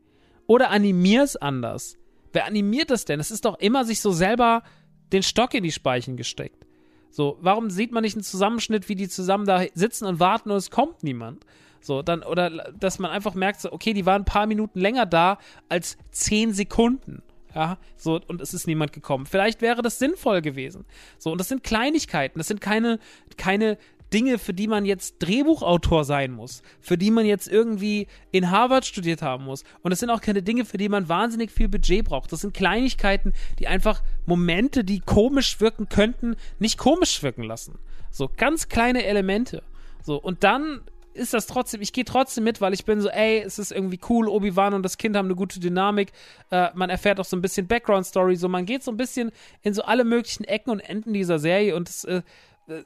[0.46, 1.98] Oder animier's anders.
[2.34, 3.20] Wer animiert das denn?
[3.20, 4.64] Es ist doch immer sich so selber
[5.12, 6.66] den Stock in die Speichen gesteckt.
[7.10, 10.58] So, warum sieht man nicht einen Zusammenschnitt, wie die zusammen da sitzen und warten und
[10.58, 11.46] es kommt niemand?
[11.80, 15.06] So, dann, oder dass man einfach merkt, so, okay, die waren ein paar Minuten länger
[15.06, 15.38] da
[15.70, 17.24] als zehn Sekunden.
[17.56, 19.26] Ja, so, und es ist niemand gekommen.
[19.26, 20.86] Vielleicht wäre das sinnvoll gewesen.
[21.18, 22.40] So, und das sind Kleinigkeiten.
[22.40, 23.00] Das sind keine,
[23.38, 23.78] keine
[24.14, 28.86] Dinge, für die man jetzt Drehbuchautor sein muss, für die man jetzt irgendwie in Harvard
[28.86, 29.64] studiert haben muss.
[29.82, 32.32] Und das sind auch keine Dinge, für die man wahnsinnig viel Budget braucht.
[32.32, 37.80] Das sind Kleinigkeiten, die einfach Momente, die komisch wirken könnten, nicht komisch wirken lassen.
[38.12, 39.64] So ganz kleine Elemente.
[40.04, 40.82] So, und dann
[41.18, 44.00] ist das trotzdem, ich gehe trotzdem mit, weil ich bin so, ey, es ist irgendwie
[44.10, 46.12] cool, Obi-Wan und das Kind haben eine gute Dynamik.
[46.52, 49.74] Äh, man erfährt auch so ein bisschen Background-Story, so man geht so ein bisschen in
[49.74, 52.22] so alle möglichen Ecken und Enden dieser Serie und es äh,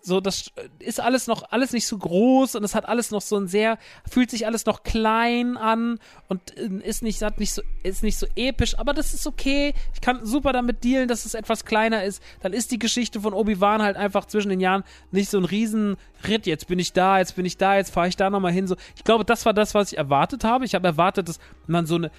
[0.01, 3.37] so, das ist alles noch, alles nicht so groß und es hat alles noch so
[3.37, 7.63] ein sehr, fühlt sich alles noch klein an und äh, ist nicht, hat nicht so,
[7.81, 9.73] ist nicht so episch, aber das ist okay.
[9.93, 12.21] Ich kann super damit dealen, dass es etwas kleiner ist.
[12.41, 16.45] Dann ist die Geschichte von Obi-Wan halt einfach zwischen den Jahren nicht so ein Riesenritt.
[16.45, 18.67] Jetzt bin ich da, jetzt bin ich da, jetzt fahre ich da nochmal hin.
[18.67, 20.63] So, ich glaube, das war das, was ich erwartet habe.
[20.63, 22.11] Ich habe erwartet, dass man so eine,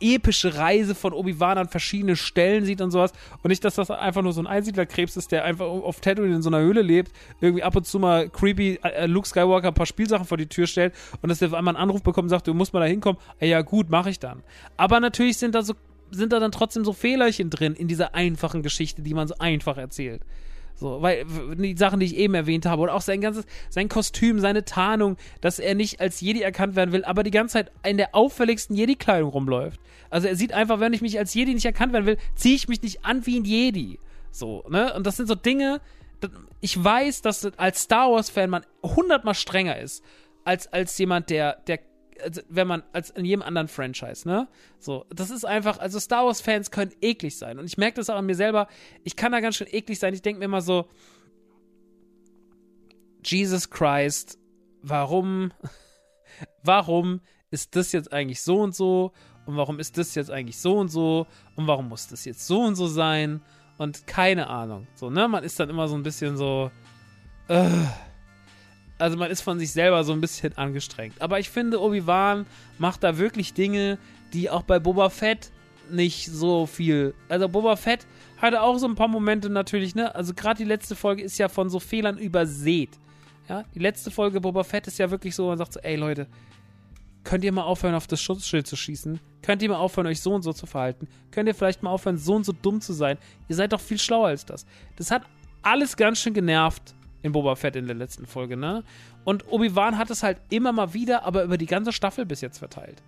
[0.00, 3.12] epische Reise von Obi-Wan an verschiedene Stellen sieht und sowas.
[3.42, 6.42] Und nicht, dass das einfach nur so ein Einsiedlerkrebs ist, der einfach auf Tatooine in
[6.42, 9.86] so einer Höhle lebt, irgendwie ab und zu mal creepy äh, Luke Skywalker ein paar
[9.86, 12.54] Spielsachen vor die Tür stellt und dass der einmal einen Anruf bekommt und sagt, du
[12.54, 13.20] musst mal da hinkommen.
[13.40, 14.42] Ah, ja, gut, mache ich dann.
[14.76, 15.74] Aber natürlich sind da so
[16.10, 19.76] sind da dann trotzdem so Fehlerchen drin in dieser einfachen Geschichte, die man so einfach
[19.76, 20.22] erzählt.
[20.78, 21.24] So, weil
[21.56, 25.16] die Sachen, die ich eben erwähnt habe, oder auch sein ganzes, sein Kostüm, seine Tarnung,
[25.40, 28.76] dass er nicht als Jedi erkannt werden will, aber die ganze Zeit in der auffälligsten
[28.76, 29.80] Jedi-Kleidung rumläuft.
[30.08, 32.68] Also er sieht einfach, wenn ich mich als Jedi nicht erkannt werden will, ziehe ich
[32.68, 33.98] mich nicht an wie ein Jedi.
[34.30, 34.94] So, ne?
[34.94, 35.80] Und das sind so Dinge,
[36.60, 40.04] ich weiß, dass als Star Wars-Fan man hundertmal strenger ist,
[40.44, 41.80] als, als jemand, der, der
[42.22, 44.48] also wenn man als in jedem anderen Franchise, ne?
[44.78, 48.10] So, das ist einfach, also Star Wars Fans können eklig sein und ich merke das
[48.10, 48.68] auch an mir selber,
[49.04, 50.14] ich kann da ganz schön eklig sein.
[50.14, 50.88] Ich denke mir immer so
[53.24, 54.38] Jesus Christ,
[54.82, 55.52] warum
[56.62, 59.12] warum ist das jetzt eigentlich so und so
[59.46, 62.60] und warum ist das jetzt eigentlich so und so und warum muss das jetzt so
[62.60, 63.42] und so sein
[63.78, 64.86] und keine Ahnung.
[64.94, 65.28] So, ne?
[65.28, 66.70] Man ist dann immer so ein bisschen so
[67.48, 67.70] äh,
[68.98, 71.20] also man ist von sich selber so ein bisschen angestrengt.
[71.20, 72.46] Aber ich finde, Obi-Wan
[72.78, 73.98] macht da wirklich Dinge,
[74.32, 75.50] die auch bei Boba Fett
[75.90, 77.14] nicht so viel.
[77.28, 78.06] Also Boba Fett
[78.40, 80.14] hatte auch so ein paar Momente natürlich, ne?
[80.14, 82.90] Also gerade die letzte Folge ist ja von so Fehlern übersät.
[83.48, 86.26] Ja, die letzte Folge Boba Fett ist ja wirklich so, man sagt so, ey Leute,
[87.24, 89.18] könnt ihr mal aufhören, auf das Schutzschild zu schießen?
[89.42, 91.08] Könnt ihr mal aufhören, euch so und so zu verhalten?
[91.30, 93.16] Könnt ihr vielleicht mal aufhören, so und so dumm zu sein?
[93.48, 94.66] Ihr seid doch viel schlauer als das.
[94.96, 95.22] Das hat
[95.62, 98.84] alles ganz schön genervt in Boba Fett in der letzten Folge, ne?
[99.24, 102.58] Und Obi-Wan hat es halt immer mal wieder, aber über die ganze Staffel bis jetzt
[102.58, 103.02] verteilt.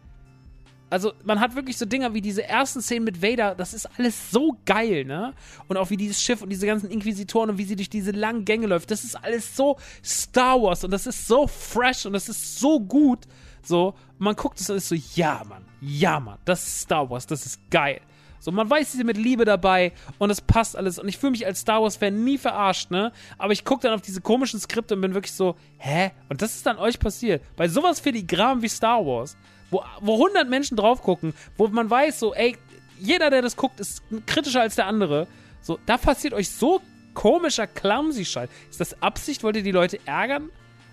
[0.91, 4.33] Also, man hat wirklich so Dinger wie diese ersten Szenen mit Vader, das ist alles
[4.33, 5.35] so geil, ne?
[5.69, 8.45] Und auch wie dieses Schiff und diese ganzen Inquisitoren und wie sie durch diese langen
[8.45, 12.29] Gänge läuft, das ist alles so Star Wars und das ist so fresh und das
[12.29, 13.29] ist so gut.
[13.63, 17.27] So, man guckt es und ist so, ja, Mann, ja, Mann, das ist Star Wars,
[17.27, 18.01] das ist geil.
[18.41, 20.99] So, man weiß, sie sind mit Liebe dabei und es passt alles.
[20.99, 23.13] Und ich fühle mich als Star Wars-Fan nie verarscht, ne?
[23.39, 26.11] Aber ich gucke dann auf diese komischen Skripte und bin wirklich so, hä?
[26.31, 27.43] Und das ist dann euch passiert.
[27.57, 29.37] Bei sowas filigran wie Star Wars,
[29.71, 32.57] wo, wo 100 Menschen drauf gucken, wo man weiß, so, ey,
[32.99, 35.27] jeder, der das guckt, ist kritischer als der andere.
[35.61, 36.81] So, da passiert euch so
[37.13, 38.49] komischer, clumsy Scheiß.
[38.71, 39.43] Ist das Absicht?
[39.43, 40.51] Wollt ihr die Leute ärgern?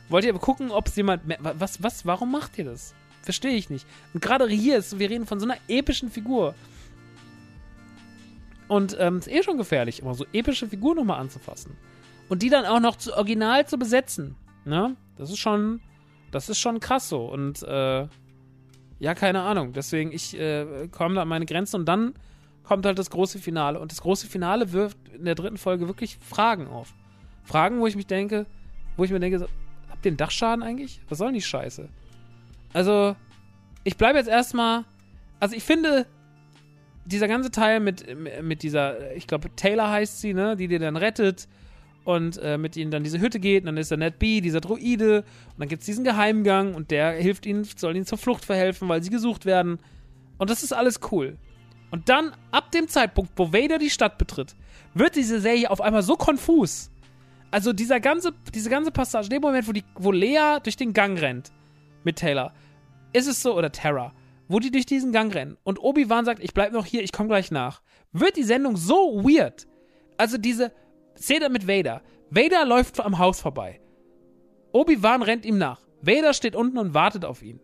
[0.10, 1.24] Wollt ihr gucken, ob es jemand.
[1.40, 2.94] Was, was, warum macht ihr das?
[3.22, 3.86] Verstehe ich nicht.
[4.14, 6.56] Und gerade hier ist, wir reden von so einer epischen Figur.
[8.68, 11.76] Und ähm, ist eh schon gefährlich, immer so epische Figuren nochmal anzufassen.
[12.30, 14.36] Und die dann auch noch zu original zu besetzen.
[14.66, 14.96] Ne?
[15.18, 15.80] Das ist schon,
[16.32, 17.26] das ist schon krass so.
[17.26, 18.08] Und äh,
[19.00, 19.74] ja, keine Ahnung.
[19.74, 22.14] Deswegen, ich äh, komme da an meine Grenzen und dann
[22.64, 23.80] kommt halt das große Finale.
[23.80, 26.94] Und das große Finale wirft in der dritten Folge wirklich Fragen auf.
[27.44, 28.46] Fragen, wo ich mich denke,
[28.98, 29.48] wo ich mir denke, so,
[29.90, 31.02] habt ihr einen Dachschaden eigentlich?
[31.08, 31.88] Was soll denn die Scheiße?
[32.74, 33.16] Also,
[33.86, 34.84] ich bleibe jetzt erstmal.
[35.40, 36.08] Also, ich finde,
[37.08, 38.06] dieser ganze Teil mit,
[38.42, 41.48] mit dieser, ich glaube, Taylor heißt sie, ne, die dir dann rettet
[42.04, 44.62] und äh, mit ihnen dann diese Hütte geht, und dann ist da Ned B, dieser
[44.62, 48.46] Droide, und dann gibt es diesen Geheimgang und der hilft ihnen, soll ihnen zur Flucht
[48.46, 49.80] verhelfen, weil sie gesucht werden.
[50.38, 51.38] Und das ist alles cool.
[51.90, 54.56] Und dann, ab dem Zeitpunkt, wo Vader die Stadt betritt,
[54.94, 56.92] wird diese Serie auf einmal so konfus.
[57.52, 61.20] Also dieser ganze, diese ganze Passage, dem Moment, wo, die, wo Lea durch den Gang
[61.20, 61.52] rennt
[62.04, 62.54] mit Taylor,
[63.14, 64.12] ist es so, oder Terra,
[64.48, 67.30] wo die durch diesen Gang rennen und Obi-Wan sagt, ich bleib noch hier, ich komme
[67.30, 67.82] gleich nach,
[68.12, 69.68] wird die Sendung so weird.
[70.18, 70.72] Also diese
[71.18, 72.02] Szene mit Vader.
[72.30, 73.80] Vader läuft am Haus vorbei.
[74.72, 75.82] Obi-Wan rennt ihm nach.
[76.02, 77.60] Vader steht unten und wartet auf ihn.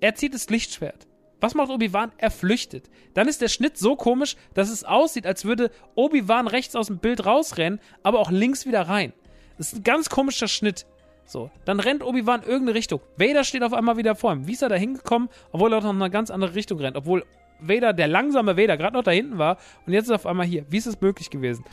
[0.00, 1.06] Er zieht das Lichtschwert.
[1.40, 2.12] Was macht Obi-Wan?
[2.18, 2.90] Er flüchtet.
[3.14, 6.98] Dann ist der Schnitt so komisch, dass es aussieht, als würde Obi-Wan rechts aus dem
[6.98, 9.12] Bild rausrennen, aber auch links wieder rein.
[9.56, 10.86] Das ist ein ganz komischer Schnitt.
[11.28, 13.00] So, dann rennt Obi-Wan irgendeine Richtung.
[13.18, 14.46] Vader steht auf einmal wieder vor ihm.
[14.46, 16.96] Wie ist er da hingekommen, obwohl er noch in eine ganz andere Richtung rennt?
[16.96, 17.22] Obwohl
[17.60, 20.46] Vader, der langsame Vader, gerade noch da hinten war und jetzt ist er auf einmal
[20.46, 20.64] hier.
[20.70, 21.66] Wie ist es möglich gewesen?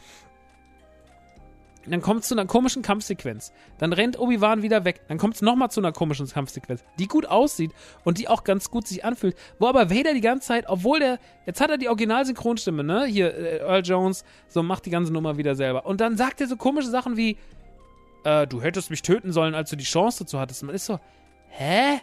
[1.88, 3.53] Dann kommt es zu einer komischen Kampfsequenz.
[3.78, 5.01] Dann rennt Obi-Wan wieder weg.
[5.08, 7.72] Dann kommt es nochmal zu einer komischen Kampfsequenz, die gut aussieht
[8.03, 9.38] und die auch ganz gut sich anfühlt.
[9.60, 13.06] Wo aber Vader die ganze Zeit, obwohl der, jetzt hat er die Original-Synchronstimme, ne?
[13.06, 15.86] Hier, äh, Earl Jones, so macht die ganze Nummer wieder selber.
[15.86, 17.38] Und dann sagt er so komische Sachen wie,
[18.26, 20.63] äh, du hättest mich töten sollen, als du die Chance dazu hattest.
[20.63, 20.99] Man ist so,
[21.49, 22.01] hä?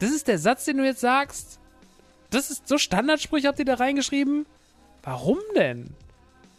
[0.00, 1.60] Das ist der Satz, den du jetzt sagst?
[2.30, 4.46] Das ist so Standardsprüche, habt ihr da reingeschrieben?
[5.02, 5.94] Warum denn?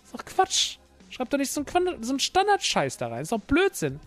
[0.06, 0.78] ist doch Quatsch.
[1.10, 3.24] Schreibt doch nicht so einen, so einen Standardscheiß da rein.
[3.24, 4.00] ist doch Blödsinn.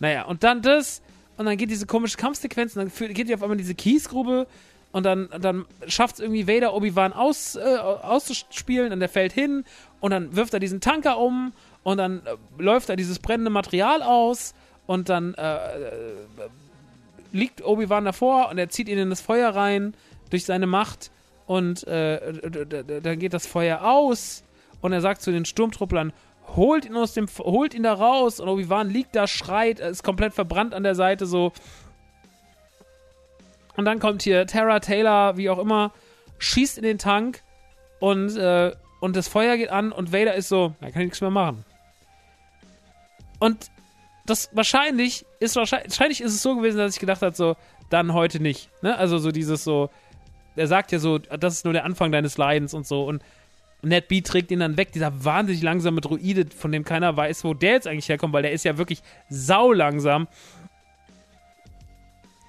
[0.00, 1.02] Naja, und dann das.
[1.36, 2.76] Und dann geht diese komische Kampfsequenz.
[2.76, 4.46] Und dann geht die auf einmal in diese Kiesgrube.
[4.92, 8.92] Und dann, dann schafft es irgendwie Vader, Obi-Wan aus, äh, auszuspielen.
[8.92, 9.64] Und der fällt hin.
[10.00, 11.52] Und dann wirft er diesen Tanker um
[11.82, 14.54] und dann äh, läuft da dieses brennende Material aus
[14.86, 15.92] und dann äh, äh,
[17.32, 19.94] liegt Obi-Wan davor und er zieht ihn in das Feuer rein
[20.30, 21.10] durch seine Macht
[21.46, 24.44] und äh, dann geht das Feuer aus
[24.80, 26.12] und er sagt zu den Sturmtrupplern,
[26.56, 30.34] holt ihn aus dem, holt ihn da raus und Obi-Wan liegt da, schreit, ist komplett
[30.34, 31.52] verbrannt an der Seite so.
[33.76, 35.92] Und dann kommt hier Tara Taylor, wie auch immer,
[36.38, 37.42] schießt in den Tank
[38.00, 41.30] und, äh, und das Feuer geht an und Vader ist so, er kann nichts mehr
[41.30, 41.64] machen.
[43.42, 43.72] Und
[44.24, 47.56] das wahrscheinlich ist wahrscheinlich, ist es so gewesen, dass ich gedacht habe, so,
[47.90, 48.70] dann heute nicht.
[48.82, 48.96] Ne?
[48.96, 49.90] Also so dieses so,
[50.54, 53.04] er sagt ja so, das ist nur der Anfang deines Leidens und so.
[53.04, 53.24] Und
[53.82, 57.52] Ned B trägt ihn dann weg, dieser wahnsinnig langsame Druide, von dem keiner weiß, wo
[57.52, 60.28] der jetzt eigentlich herkommt, weil der ist ja wirklich saulangsam.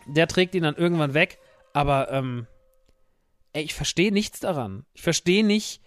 [0.06, 1.39] Der trägt ihn dann irgendwann weg,
[1.74, 2.46] aber ähm,
[3.54, 4.86] ey, ich verstehe nichts daran.
[4.94, 5.82] Ich verstehe nicht,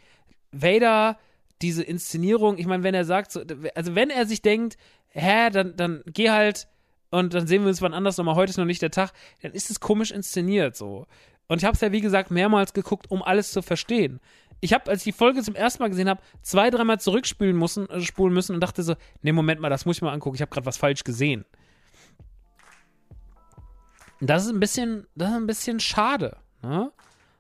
[0.51, 1.17] Vader
[1.63, 3.43] diese Inszenierung, ich meine, wenn er sagt, so,
[3.75, 4.77] also wenn er sich denkt,
[5.17, 6.69] hä, dann, dann geh halt
[7.11, 9.13] und dann sehen wir uns wann anders nochmal, heute ist noch nicht der Tag,
[9.43, 11.07] dann ist es komisch inszeniert so.
[11.49, 14.21] Und ich habe es ja, wie gesagt, mehrmals geguckt, um alles zu verstehen.
[14.61, 17.89] Ich habe, als ich die Folge zum ersten Mal gesehen habe, zwei, dreimal zurückspielen müssen,
[17.89, 20.41] äh, spulen müssen und dachte so, nee, Moment mal, das muss ich mal angucken, ich
[20.41, 21.45] habe gerade was falsch gesehen.
[24.21, 26.39] Das ist ein bisschen, das ist ein bisschen schade.
[26.63, 26.91] Ne?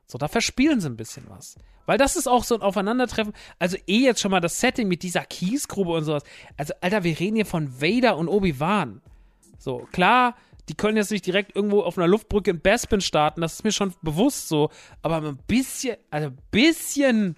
[0.06, 1.56] So, da verspielen sie ein bisschen was.
[1.86, 3.32] Weil das ist auch so ein Aufeinandertreffen.
[3.58, 6.24] Also eh jetzt schon mal das Setting mit dieser Kiesgrube und sowas.
[6.56, 9.00] Also, Alter, wir reden hier von Vader und Obi-Wan.
[9.58, 10.36] So, klar,
[10.68, 13.72] die können jetzt nicht direkt irgendwo auf einer Luftbrücke in Bespin starten, das ist mir
[13.72, 14.70] schon bewusst so.
[15.02, 17.36] Aber ein bisschen, also ein bisschen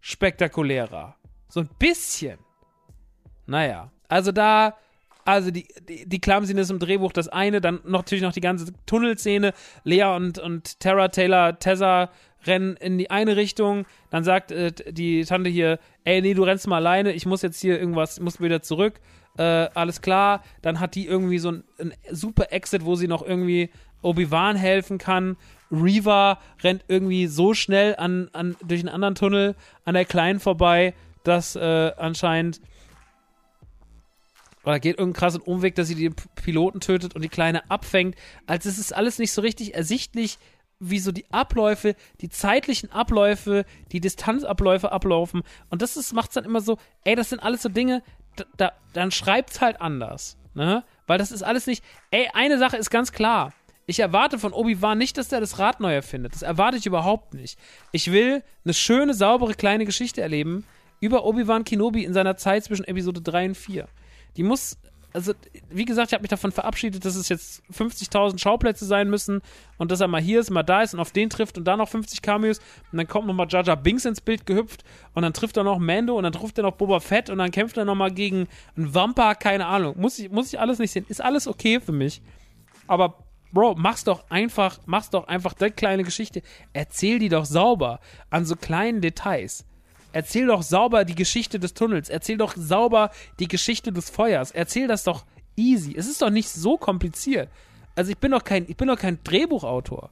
[0.00, 1.16] spektakulärer.
[1.48, 2.38] So ein bisschen.
[3.46, 4.76] Naja, also da
[5.28, 8.72] Also die, die, die Clumsiness im Drehbuch, das eine, dann noch, natürlich noch die ganze
[8.86, 9.52] Tunnelszene.
[9.84, 12.08] Lea und, und Tara Taylor, Tessa
[12.46, 16.66] rennen in die eine Richtung, dann sagt äh, die Tante hier, ey, nee, du rennst
[16.66, 19.00] mal alleine, ich muss jetzt hier irgendwas, muss wieder zurück,
[19.36, 19.42] äh,
[19.74, 20.42] alles klar.
[20.62, 23.68] Dann hat die irgendwie so ein, ein super Exit, wo sie noch irgendwie
[24.00, 25.36] Obi-Wan helfen kann.
[25.70, 30.94] Reva rennt irgendwie so schnell an, an, durch einen anderen Tunnel an der Kleinen vorbei,
[31.22, 32.62] dass äh, anscheinend
[34.68, 38.16] oder geht irgendeinen krassen Umweg, dass sie den Piloten tötet und die Kleine abfängt.
[38.46, 40.38] Also es ist alles nicht so richtig ersichtlich,
[40.78, 45.42] wie so die Abläufe, die zeitlichen Abläufe, die Distanzabläufe ablaufen.
[45.70, 48.02] Und das macht es dann immer so, ey, das sind alles so Dinge,
[48.36, 50.36] da, da, dann schreibt's halt anders.
[50.52, 50.84] Ne?
[51.06, 51.82] Weil das ist alles nicht.
[52.10, 53.54] Ey, eine Sache ist ganz klar.
[53.86, 56.34] Ich erwarte von Obi-Wan nicht, dass er das Rad neu erfindet.
[56.34, 57.58] Das erwarte ich überhaupt nicht.
[57.90, 60.66] Ich will eine schöne, saubere, kleine Geschichte erleben
[61.00, 63.88] über Obi-Wan Kenobi in seiner Zeit zwischen Episode 3 und 4.
[64.38, 64.78] Die muss
[65.14, 65.32] also,
[65.70, 69.40] wie gesagt, ich habe mich davon verabschiedet, dass es jetzt 50.000 Schauplätze sein müssen
[69.78, 71.78] und dass er mal hier ist, mal da ist und auf den trifft und dann
[71.78, 72.58] noch 50 Cameos
[72.92, 74.84] und dann kommt nochmal Jaja Binks ins Bild gehüpft
[75.14, 77.50] und dann trifft er noch Mando und dann trifft er noch Boba Fett und dann
[77.50, 79.98] kämpft er nochmal gegen einen Wampa, keine Ahnung.
[79.98, 81.06] Muss ich, muss ich alles nicht sehen.
[81.08, 82.20] Ist alles okay für mich.
[82.86, 86.42] Aber Bro, mach's doch einfach, mach's doch einfach die kleine Geschichte.
[86.74, 89.64] Erzähl die doch sauber an so kleinen Details.
[90.12, 92.08] Erzähl doch sauber die Geschichte des Tunnels.
[92.08, 94.50] Erzähl doch sauber die Geschichte des Feuers.
[94.50, 95.24] Erzähl das doch
[95.56, 95.94] easy.
[95.96, 97.48] Es ist doch nicht so kompliziert.
[97.94, 100.10] Also ich bin doch kein, ich bin doch kein Drehbuchautor.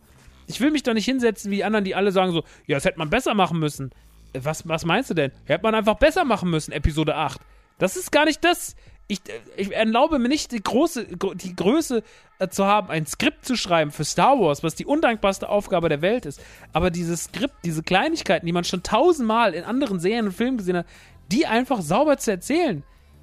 [0.48, 2.84] Ich will mich doch nicht hinsetzen wie die anderen, die alle sagen so, ja, das
[2.84, 3.90] hätte man besser machen müssen.
[4.34, 5.32] Was, was meinst du denn?
[5.44, 7.40] Hätte man einfach besser machen müssen, Episode 8.
[7.78, 8.76] Das ist gar nicht das
[9.08, 9.20] ich,
[9.56, 12.02] ich erlaube mir nicht die große, die Größe
[12.38, 16.02] äh, zu haben, ein Skript zu schreiben für Star Wars, was die undankbarste Aufgabe der
[16.02, 16.40] Welt ist.
[16.72, 20.78] Aber dieses Skript, diese Kleinigkeiten, die man schon tausendmal in anderen Serien und Filmen gesehen
[20.78, 20.86] hat,
[21.30, 22.82] die einfach sauber zu erzählen,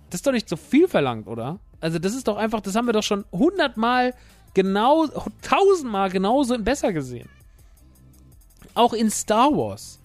[0.10, 1.60] das ist doch nicht so viel verlangt, oder?
[1.82, 4.14] Also das ist doch einfach, das haben wir doch schon hundertmal
[4.54, 5.08] genau,
[5.42, 7.28] tausendmal genauso und besser gesehen.
[8.74, 10.00] Auch in Star Wars.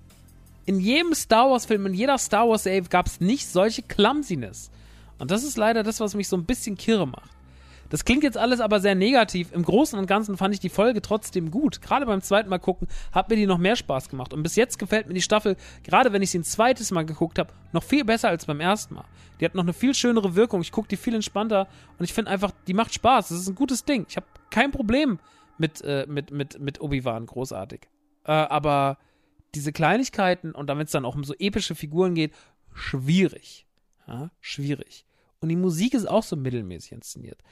[0.66, 4.70] In jedem Star Wars-Film, in jeder Star Wars-Serie gab es nicht solche Clumsiness.
[5.18, 7.30] Und das ist leider das, was mich so ein bisschen kirre macht.
[7.90, 9.52] Das klingt jetzt alles aber sehr negativ.
[9.52, 11.80] Im Großen und Ganzen fand ich die Folge trotzdem gut.
[11.80, 14.34] Gerade beim zweiten Mal gucken hat mir die noch mehr Spaß gemacht.
[14.34, 17.38] Und bis jetzt gefällt mir die Staffel, gerade wenn ich sie ein zweites Mal geguckt
[17.38, 19.04] habe, noch viel besser als beim ersten Mal.
[19.40, 20.60] Die hat noch eine viel schönere Wirkung.
[20.60, 21.66] Ich gucke die viel entspannter
[21.98, 23.28] und ich finde einfach, die macht Spaß.
[23.28, 24.04] Das ist ein gutes Ding.
[24.08, 25.18] Ich habe kein Problem
[25.56, 27.24] mit, äh, mit, mit, mit Obi-Wan.
[27.24, 27.88] Großartig.
[28.24, 28.98] Äh, aber
[29.54, 32.34] diese Kleinigkeiten und damit es dann auch um so epische Figuren geht,
[32.74, 33.66] schwierig.
[34.06, 35.06] Ja, schwierig.
[35.40, 37.42] Und die Musik ist auch so mittelmäßig inszeniert.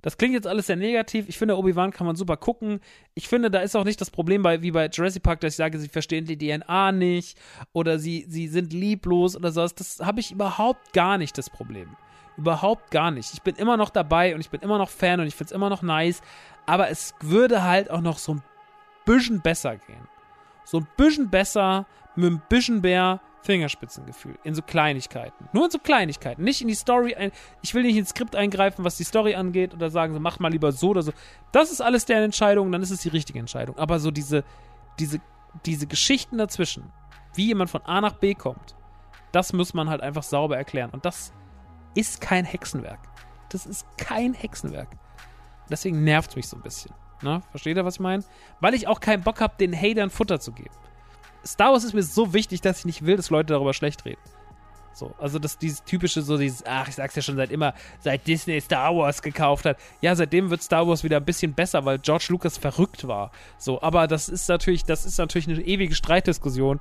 [0.00, 1.28] Das klingt jetzt alles sehr negativ.
[1.28, 2.80] Ich finde, Obi-Wan kann man super gucken.
[3.14, 5.56] Ich finde, da ist auch nicht das Problem bei, wie bei Jurassic Park, dass ich
[5.56, 7.36] sage, sie verstehen die DNA nicht
[7.72, 9.74] oder sie, sie sind lieblos oder sowas.
[9.74, 11.96] Das habe ich überhaupt gar nicht, das Problem.
[12.36, 13.34] Überhaupt gar nicht.
[13.34, 15.52] Ich bin immer noch dabei und ich bin immer noch Fan und ich finde es
[15.52, 16.22] immer noch nice.
[16.66, 18.42] Aber es würde halt auch noch so ein
[19.04, 20.06] bisschen besser gehen.
[20.64, 24.38] So ein bisschen besser, mit ein bisschen mehr Fingerspitzengefühl.
[24.44, 25.48] In so Kleinigkeiten.
[25.54, 26.44] Nur in so Kleinigkeiten.
[26.44, 27.32] Nicht in die Story ein.
[27.62, 30.52] Ich will nicht ins Skript eingreifen, was die Story angeht oder sagen, so, mach mal
[30.52, 31.12] lieber so oder so.
[31.50, 33.78] Das ist alles deren Entscheidung, dann ist es die richtige Entscheidung.
[33.78, 34.44] Aber so diese,
[34.98, 35.22] diese,
[35.64, 36.92] diese Geschichten dazwischen,
[37.36, 38.76] wie jemand von A nach B kommt,
[39.32, 40.90] das muss man halt einfach sauber erklären.
[40.90, 41.32] Und das
[41.94, 43.00] ist kein Hexenwerk.
[43.48, 44.90] Das ist kein Hexenwerk.
[45.70, 46.92] Deswegen nervt es mich so ein bisschen.
[47.22, 47.40] Ne?
[47.50, 48.24] Versteht ihr, was ich meine?
[48.60, 50.74] Weil ich auch keinen Bock habe, den Hatern Futter zu geben.
[51.48, 54.20] Star Wars ist mir so wichtig, dass ich nicht will, dass Leute darüber schlecht reden.
[54.92, 58.26] So, also das dieses typische, so dieses, ach, ich sag's ja schon seit immer, seit
[58.26, 59.78] Disney Star Wars gekauft hat.
[60.00, 63.30] Ja, seitdem wird Star Wars wieder ein bisschen besser, weil George Lucas verrückt war.
[63.58, 66.80] So, aber das ist natürlich, das ist natürlich eine ewige Streitdiskussion.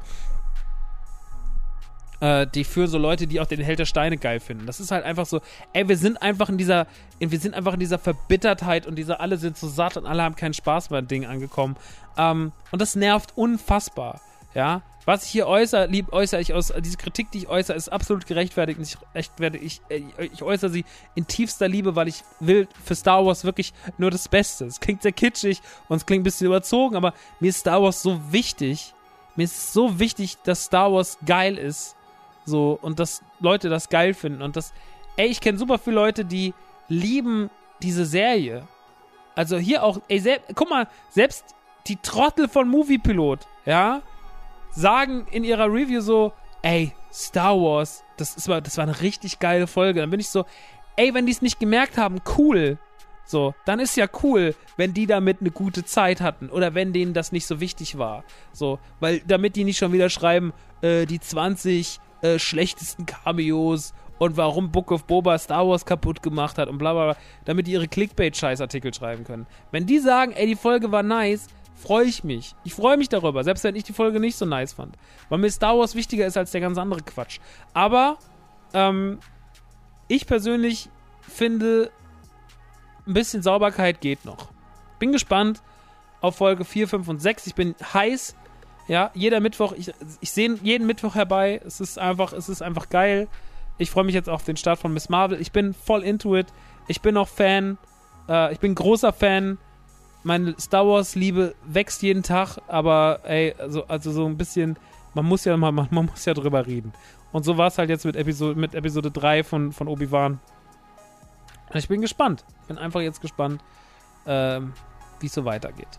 [2.19, 4.65] Äh, die für so Leute, die auch den Held der Steine geil finden.
[4.65, 5.39] Das ist halt einfach so,
[5.73, 6.87] ey, wir sind einfach in dieser,
[7.19, 10.35] wir sind einfach in dieser Verbittertheit und dieser alle sind so satt und alle haben
[10.35, 11.77] keinen Spaß beim Ding angekommen.
[12.17, 14.19] Ähm, und das nervt unfassbar.
[14.57, 17.89] Ja, was ich hier äußere, lieb äußere ich aus, diese Kritik, die ich äußere, ist
[17.89, 18.79] absolut gerechtfertigt.
[18.81, 20.83] Ich, ich, ich, ich äußere sie
[21.13, 24.65] in tiefster Liebe, weil ich will für Star Wars wirklich nur das Beste.
[24.65, 28.01] Es klingt sehr kitschig und es klingt ein bisschen überzogen, aber mir ist Star Wars
[28.01, 28.95] so wichtig.
[29.35, 31.95] Mir ist so wichtig, dass Star Wars geil ist.
[32.43, 34.41] So, und dass Leute das geil finden.
[34.41, 34.73] Und das,
[35.17, 36.55] ey, ich kenne super viele Leute, die
[36.87, 37.51] lieben
[37.83, 38.67] diese Serie.
[39.35, 41.45] Also hier auch, ey, guck mal, selbst
[41.85, 44.01] die Trottel von Moviepilot, ja,
[44.77, 49.67] sagen in ihrer Review so, ey, Star Wars, das, ist, das war eine richtig geile
[49.67, 50.01] Folge.
[50.01, 50.45] Dann bin ich so,
[50.95, 52.77] ey, wenn die es nicht gemerkt haben, cool.
[53.25, 57.13] So, dann ist ja cool, wenn die damit eine gute Zeit hatten oder wenn denen
[57.13, 58.23] das nicht so wichtig war.
[58.53, 64.37] So, weil damit die nicht schon wieder schreiben, äh, die 20 äh, schlechtesten Cameos und
[64.37, 67.73] warum Book of Boba Star Wars kaputt gemacht hat und bla bla bla, damit die
[67.73, 69.45] ihre Clickbait-Scheißartikel schreiben können.
[69.71, 71.47] Wenn die sagen, ey, die Folge war nice,
[71.77, 72.55] freue ich mich.
[72.63, 74.97] Ich freue mich darüber, selbst wenn ich die Folge nicht so nice fand.
[75.29, 77.39] Weil mir Star Wars wichtiger ist als der ganz andere Quatsch.
[77.73, 78.17] Aber,
[78.73, 79.19] ähm,
[80.07, 80.89] ich persönlich
[81.21, 81.91] finde,
[83.05, 84.49] ein bisschen Sauberkeit geht noch.
[84.99, 85.61] Bin gespannt
[86.21, 87.47] auf Folge 4, 5 und 6.
[87.47, 88.35] Ich bin heiß.
[88.87, 91.61] Ja, jeder Mittwoch, ich, ich sehe jeden Mittwoch herbei.
[91.65, 93.27] Es ist einfach, es ist einfach geil.
[93.77, 95.39] Ich freue mich jetzt auf den Start von Miss Marvel.
[95.39, 96.47] Ich bin voll into it.
[96.87, 97.77] Ich bin auch Fan.
[98.27, 99.57] Äh, ich bin großer Fan.
[100.27, 104.77] Meine Star Wars-Liebe wächst jeden Tag, aber ey, also, also so ein bisschen,
[105.13, 106.91] man muss ja man, man muss ja drüber reden.
[107.31, 110.41] Und so war es halt jetzt mit Episode, mit Episode 3 von, von Obi-Wan.
[111.73, 112.43] Ich bin gespannt.
[112.67, 113.63] Bin einfach jetzt gespannt,
[114.25, 114.73] ähm,
[115.21, 115.97] wie es so weitergeht.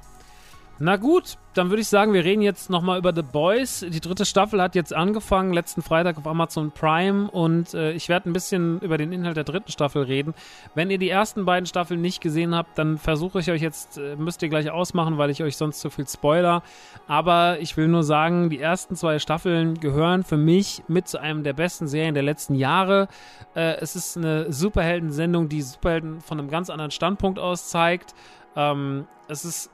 [0.81, 3.85] Na gut, dann würde ich sagen, wir reden jetzt nochmal über The Boys.
[3.89, 8.31] Die dritte Staffel hat jetzt angefangen, letzten Freitag auf Amazon Prime und äh, ich werde
[8.31, 10.35] ein bisschen über den Inhalt der dritten Staffel reden.
[10.77, 14.15] Wenn ihr die ersten beiden Staffeln nicht gesehen habt, dann versuche ich euch jetzt, äh,
[14.15, 16.63] müsst ihr gleich ausmachen, weil ich euch sonst zu viel spoiler.
[17.09, 21.43] Aber ich will nur sagen, die ersten zwei Staffeln gehören für mich mit zu einem
[21.43, 23.09] der besten Serien der letzten Jahre.
[23.57, 28.15] Äh, es ist eine Superhelden-Sendung, die Superhelden von einem ganz anderen Standpunkt aus zeigt.
[28.55, 29.71] Ähm, es ist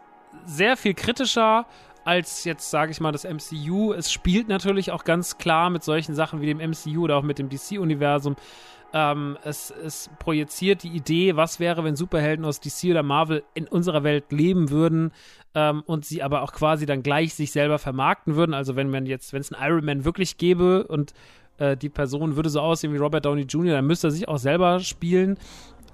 [0.47, 1.67] sehr viel kritischer
[2.05, 3.93] als jetzt, sage ich mal, das MCU.
[3.93, 7.39] Es spielt natürlich auch ganz klar mit solchen Sachen wie dem MCU oder auch mit
[7.39, 8.37] dem DC-Universum.
[8.93, 13.67] Ähm, es, es projiziert die Idee, was wäre, wenn Superhelden aus DC oder Marvel in
[13.67, 15.13] unserer Welt leben würden
[15.55, 18.55] ähm, und sie aber auch quasi dann gleich sich selber vermarkten würden.
[18.55, 21.13] Also wenn man jetzt, wenn es einen Iron Man wirklich gäbe und
[21.59, 24.39] äh, die Person würde so aussehen wie Robert Downey Jr., dann müsste er sich auch
[24.39, 25.39] selber spielen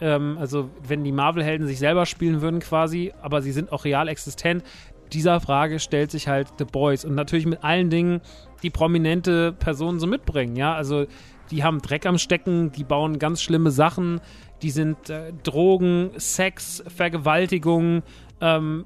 [0.01, 4.09] ähm, also wenn die Marvel-Helden sich selber spielen würden quasi, aber sie sind auch real
[4.09, 4.65] existent,
[5.13, 7.05] dieser Frage stellt sich halt The Boys.
[7.05, 8.21] Und natürlich mit allen Dingen,
[8.63, 11.07] die prominente Personen so mitbringen, ja, also
[11.51, 14.21] die haben Dreck am Stecken, die bauen ganz schlimme Sachen,
[14.63, 18.03] die sind äh, Drogen, Sex, Vergewaltigung,
[18.41, 18.85] ähm,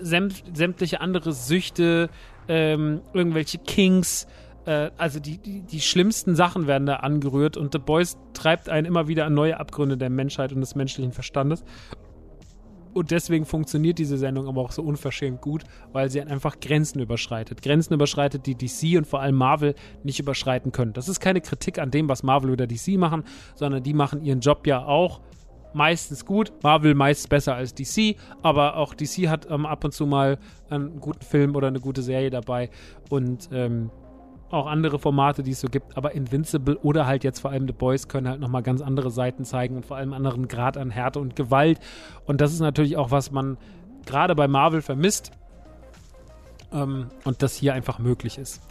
[0.00, 2.08] sämt, sämtliche andere Süchte,
[2.48, 4.26] ähm, irgendwelche Kings,
[4.68, 8.86] äh, also die, die, die schlimmsten Sachen werden da angerührt und The Boys treibt einen
[8.86, 11.64] immer wieder an neue Abgründe der Menschheit und des menschlichen Verstandes.
[12.92, 17.62] Und deswegen funktioniert diese Sendung aber auch so unverschämt gut, weil sie einfach Grenzen überschreitet.
[17.62, 20.92] Grenzen überschreitet, die DC und vor allem Marvel nicht überschreiten können.
[20.92, 24.40] Das ist keine Kritik an dem, was Marvel oder DC machen, sondern die machen ihren
[24.40, 25.20] Job ja auch
[25.72, 26.52] meistens gut.
[26.62, 30.38] Marvel meist besser als DC, aber auch DC hat ähm, ab und zu mal
[30.68, 32.70] einen guten Film oder eine gute Serie dabei.
[33.10, 33.90] Und ähm,
[34.50, 37.72] auch andere Formate, die es so gibt, aber Invincible oder halt jetzt vor allem The
[37.72, 41.20] Boys können halt nochmal ganz andere Seiten zeigen und vor allem anderen Grad an Härte
[41.20, 41.78] und Gewalt.
[42.26, 43.58] Und das ist natürlich auch, was man
[44.06, 45.32] gerade bei Marvel vermisst
[46.72, 48.62] ähm, und das hier einfach möglich ist.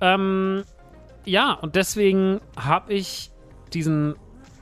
[0.00, 0.64] Ähm,
[1.24, 3.30] ja, und deswegen habe ich
[3.72, 4.14] diesen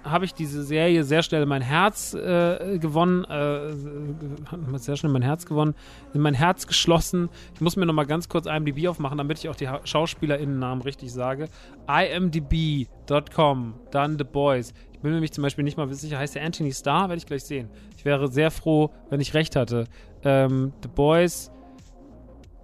[0.05, 5.47] habe ich diese Serie sehr schnell mein Herz äh, gewonnen, äh, sehr schnell mein Herz
[5.47, 5.75] gewonnen,
[6.15, 7.29] in mein Herz geschlossen.
[7.55, 11.49] Ich muss mir nochmal ganz kurz IMDb aufmachen, damit ich auch die SchauspielerInnennamen richtig sage.
[11.87, 14.75] imdb.com, dann The Boys.
[14.93, 17.09] Ich bin mir nämlich zum Beispiel nicht mal sicher, heißt der Anthony Starr?
[17.09, 17.69] Werde ich gleich sehen.
[17.97, 19.87] Ich wäre sehr froh, wenn ich recht hatte.
[20.25, 21.51] Ähm, The Boys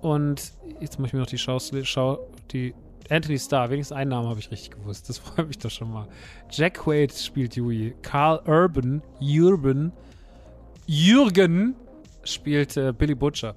[0.01, 2.19] und jetzt muss ich mir noch die Schau, Schau
[2.53, 2.75] die
[3.11, 5.09] Anthony Starr, wenigstens einen Namen habe ich richtig gewusst.
[5.09, 6.09] Das freut mich doch schon mal.
[6.51, 7.95] Jack Quaid spielt Yui.
[8.03, 9.93] Carl Urban, Urban,
[10.87, 11.75] Jürgen
[12.25, 13.55] spielt äh, Billy Butcher.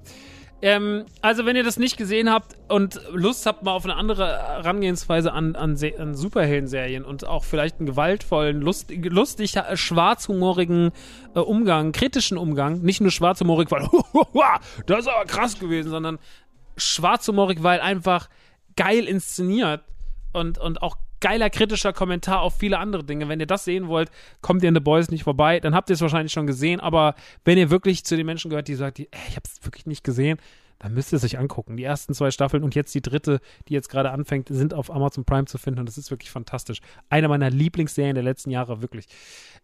[0.64, 4.38] Ähm, also, wenn ihr das nicht gesehen habt und Lust habt mal auf eine andere
[4.38, 10.92] Herangehensweise an, an, an Superhelden-Serien und auch vielleicht einen gewaltvollen, lustig, lustig äh, schwarzhumorigen
[11.34, 13.82] äh, Umgang, kritischen Umgang, nicht nur schwarzhumorig, weil
[14.86, 16.20] das ist aber krass gewesen, sondern
[16.76, 18.28] schwarzhumorig, weil einfach
[18.76, 19.82] geil inszeniert
[20.32, 23.28] und, und auch geiler kritischer Kommentar auf viele andere Dinge.
[23.28, 24.10] Wenn ihr das sehen wollt,
[24.40, 25.60] kommt ihr in The Boys nicht vorbei.
[25.60, 26.80] Dann habt ihr es wahrscheinlich schon gesehen.
[26.80, 27.14] Aber
[27.44, 30.04] wenn ihr wirklich zu den Menschen gehört, die sagt, ey, ich habe es wirklich nicht
[30.04, 30.38] gesehen,
[30.80, 31.76] dann müsst ihr es euch angucken.
[31.76, 35.24] Die ersten zwei Staffeln und jetzt die dritte, die jetzt gerade anfängt, sind auf Amazon
[35.24, 36.80] Prime zu finden und das ist wirklich fantastisch.
[37.08, 39.06] Eine meiner Lieblingsserien der letzten Jahre, wirklich.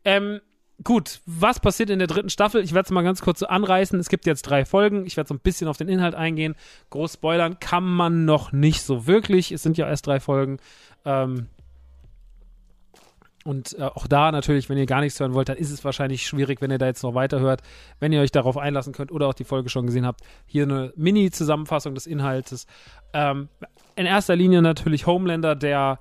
[0.05, 0.41] Ähm,
[0.85, 2.62] gut, was passiert in der dritten Staffel?
[2.62, 3.99] Ich werde es mal ganz kurz so anreißen.
[3.99, 5.07] Es gibt jetzt drei Folgen.
[5.07, 6.55] Ich werde so ein bisschen auf den Inhalt eingehen.
[6.91, 9.53] Groß spoilern kann man noch nicht so wirklich.
[9.53, 10.59] Es sind ja erst drei Folgen.
[11.05, 11.49] Ähm,
[13.45, 16.26] und äh, auch da natürlich, wenn ihr gar nichts hören wollt, dann ist es wahrscheinlich
[16.26, 17.62] schwierig, wenn ihr da jetzt noch weiterhört.
[17.99, 20.93] Wenn ihr euch darauf einlassen könnt oder auch die Folge schon gesehen habt, hier eine
[20.97, 22.66] Mini-Zusammenfassung des Inhaltes.
[23.12, 23.49] Ähm,
[23.97, 25.99] in erster Linie natürlich Homelander, der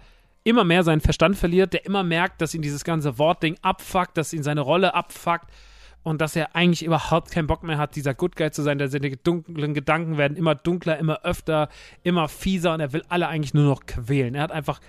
[0.48, 4.34] immer mehr seinen Verstand verliert, der immer merkt, dass ihn dieses ganze Wortding abfuckt, dass
[4.34, 5.50] ihn seine Rolle abfuckt
[6.04, 8.80] und dass er eigentlich überhaupt keinen Bock mehr hat, dieser Good Guy zu sein.
[8.88, 11.70] Seine dunklen Gedanken werden immer dunkler, immer öfter,
[12.04, 14.36] immer fieser und er will alle eigentlich nur noch quälen.
[14.36, 14.80] Er hat einfach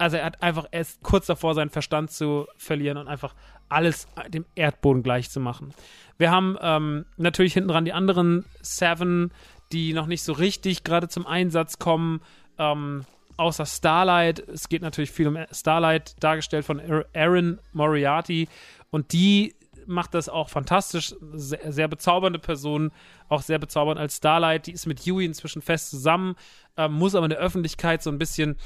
[0.00, 3.34] also er hat einfach erst kurz davor, seinen Verstand zu verlieren und einfach
[3.68, 5.74] alles dem Erdboden gleich zu machen.
[6.16, 9.30] Wir haben ähm, natürlich hinten dran die anderen Seven,
[9.72, 12.22] die noch nicht so richtig gerade zum Einsatz kommen.
[12.58, 13.04] Ähm,
[13.40, 14.38] außer Starlight.
[14.48, 16.80] Es geht natürlich viel um Starlight, dargestellt von
[17.14, 18.48] Aaron Moriarty.
[18.90, 21.14] Und die macht das auch fantastisch.
[21.32, 22.92] Sehr, sehr, bezaubernde Person,
[23.28, 24.66] auch sehr bezaubernd als Starlight.
[24.66, 26.36] Die ist mit Yui inzwischen fest zusammen,
[26.76, 28.56] äh, muss aber in der Öffentlichkeit so ein bisschen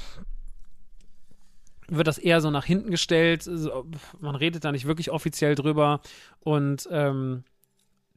[1.87, 3.47] wird das eher so nach hinten gestellt.
[4.19, 6.01] Man redet da nicht wirklich offiziell drüber.
[6.39, 7.43] Und ähm,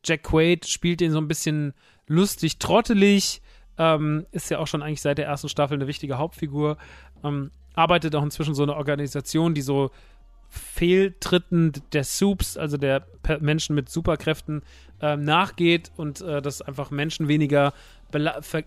[0.03, 1.75] Jack Quaid spielt den so ein bisschen
[2.07, 3.43] lustig, trottelig.
[3.79, 6.77] Ähm, ist ja auch schon eigentlich seit der ersten Staffel eine wichtige Hauptfigur.
[7.25, 9.91] Ähm, arbeitet auch inzwischen so eine Organisation, die so
[10.49, 13.07] Fehltritten der Soups, also der
[13.41, 14.63] Menschen mit Superkräften,
[15.01, 17.73] ähm, nachgeht und äh, dass einfach Menschen weniger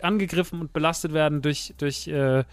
[0.00, 2.44] angegriffen und belastet werden durch, durch, äh,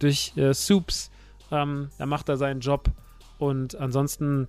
[0.00, 1.10] durch äh, Soups.
[1.50, 2.90] Ähm, da macht er seinen Job.
[3.38, 4.48] Und ansonsten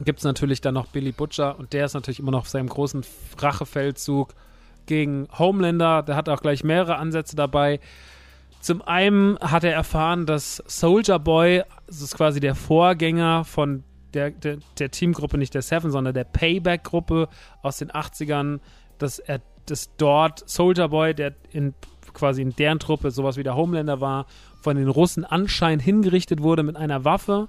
[0.00, 2.68] gibt es natürlich dann noch Billy Butcher und der ist natürlich immer noch auf seinem
[2.68, 3.04] großen
[3.38, 4.34] Rachefeldzug
[4.88, 6.02] gegen Homelander.
[6.02, 7.78] Der hat auch gleich mehrere Ansätze dabei.
[8.60, 13.84] Zum einen hat er erfahren, dass Soldier Boy, das ist quasi der Vorgänger von
[14.14, 17.28] der, der, der Teamgruppe, nicht der Seven, sondern der Payback-Gruppe
[17.62, 18.58] aus den 80ern,
[18.98, 21.74] dass er dass dort Soldier Boy, der in
[22.14, 24.26] quasi in deren Truppe sowas wie der Homelander war,
[24.60, 27.48] von den Russen anscheinend hingerichtet wurde mit einer Waffe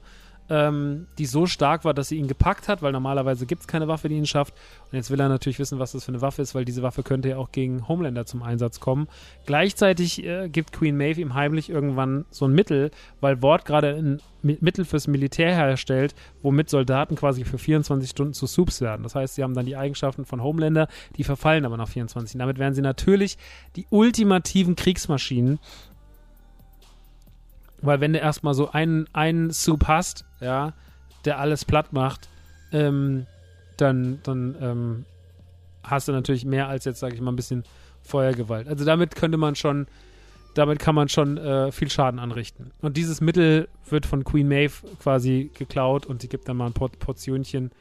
[0.49, 3.87] ähm, die so stark war, dass sie ihn gepackt hat, weil normalerweise gibt es keine
[3.87, 4.53] Waffe, die ihn schafft.
[4.91, 7.03] Und jetzt will er natürlich wissen, was das für eine Waffe ist, weil diese Waffe
[7.03, 9.07] könnte ja auch gegen Homelander zum Einsatz kommen.
[9.45, 12.91] Gleichzeitig äh, gibt Queen Maeve ihm heimlich irgendwann so ein Mittel,
[13.21, 18.47] weil Ward gerade ein Mittel fürs Militär herstellt, womit Soldaten quasi für 24 Stunden zu
[18.47, 19.03] Soups werden.
[19.03, 20.87] Das heißt, sie haben dann die Eigenschaften von Homelander,
[21.17, 22.37] die verfallen aber nach 24.
[22.39, 23.37] Damit werden sie natürlich
[23.75, 25.59] die ultimativen Kriegsmaschinen
[27.81, 30.73] weil wenn du erstmal so einen, einen Soup hast, ja,
[31.25, 32.29] der alles platt macht,
[32.71, 33.25] ähm,
[33.77, 35.05] dann, dann ähm,
[35.83, 37.63] hast du natürlich mehr als jetzt, sage ich mal, ein bisschen
[38.01, 38.67] Feuergewalt.
[38.67, 39.87] Also damit könnte man schon,
[40.53, 42.71] damit kann man schon äh, viel Schaden anrichten.
[42.81, 46.73] Und dieses Mittel wird von Queen Maeve quasi geklaut und sie gibt dann mal ein
[46.73, 47.71] Port Portionchen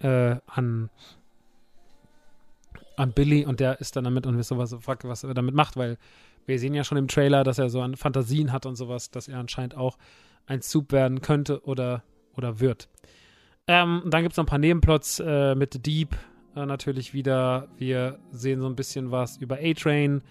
[0.00, 0.90] äh, an,
[2.96, 5.54] an Billy und der ist dann damit und wisst ihr was, fuck, was er damit
[5.54, 5.98] macht, weil
[6.46, 9.28] wir sehen ja schon im Trailer, dass er so an Fantasien hat und sowas, dass
[9.28, 9.98] er anscheinend auch
[10.46, 12.02] ein Soup werden könnte oder,
[12.36, 12.88] oder wird.
[13.66, 16.16] Ähm, dann gibt es noch ein paar Nebenplots äh, mit The Deep
[16.56, 17.68] äh, natürlich wieder.
[17.76, 20.22] Wir sehen so ein bisschen was über A-Train.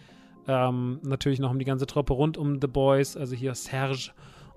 [0.48, 4.12] Ähm, natürlich noch um die ganze Truppe rund um The Boys, also hier Serge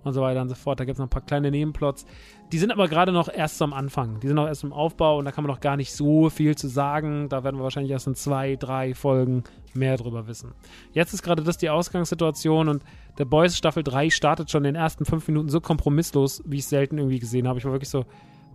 [0.04, 0.80] und so weiter und so fort.
[0.80, 2.06] Da gibt es noch ein paar kleine Nebenplots.
[2.52, 4.20] Die sind aber gerade noch erst am Anfang.
[4.20, 6.56] Die sind noch erst im Aufbau und da kann man noch gar nicht so viel
[6.56, 7.28] zu sagen.
[7.28, 9.44] Da werden wir wahrscheinlich erst in zwei, drei Folgen
[9.74, 10.52] mehr drüber wissen.
[10.92, 12.82] Jetzt ist gerade das die Ausgangssituation und
[13.18, 16.64] The Boys Staffel 3 startet schon in den ersten fünf Minuten so kompromisslos, wie ich
[16.64, 17.58] es selten irgendwie gesehen habe.
[17.58, 18.04] Ich war wirklich so,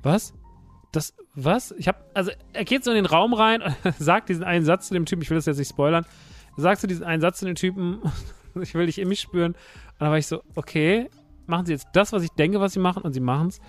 [0.04, 0.34] was?
[0.92, 1.74] Das, was?
[1.78, 4.88] Ich habe, also er geht so in den Raum rein und sagt diesen einen Satz
[4.88, 6.06] zu dem Typen, ich will das jetzt nicht spoilern,
[6.56, 8.02] er sagt so diesen einen Satz zu dem Typen,
[8.62, 9.54] ich will dich in mich spüren.
[9.54, 11.10] Und dann war ich so, okay,
[11.48, 13.60] machen sie jetzt das, was ich denke, was sie machen, und sie machen es.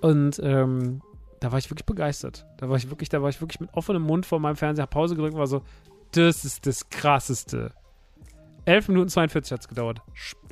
[0.00, 1.02] Und ähm,
[1.40, 2.46] da war ich wirklich begeistert.
[2.58, 5.16] Da war ich wirklich, da war ich wirklich mit offenem Mund vor meinem Fernseher Pause
[5.16, 5.62] gedrückt und war so,
[6.12, 7.72] das ist das krasseste.
[8.64, 10.00] 11 Minuten 42 hat es gedauert.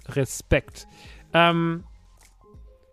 [0.08, 0.86] Respekt.
[1.32, 1.84] Ähm,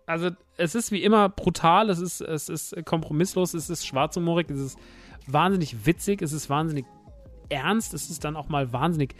[0.06, 4.60] also es ist wie immer brutal, es ist, es ist kompromisslos, es ist schwarzhumorig, es
[4.60, 4.78] ist
[5.26, 6.84] wahnsinnig witzig, es ist wahnsinnig
[7.48, 9.14] ernst, es ist dann auch mal wahnsinnig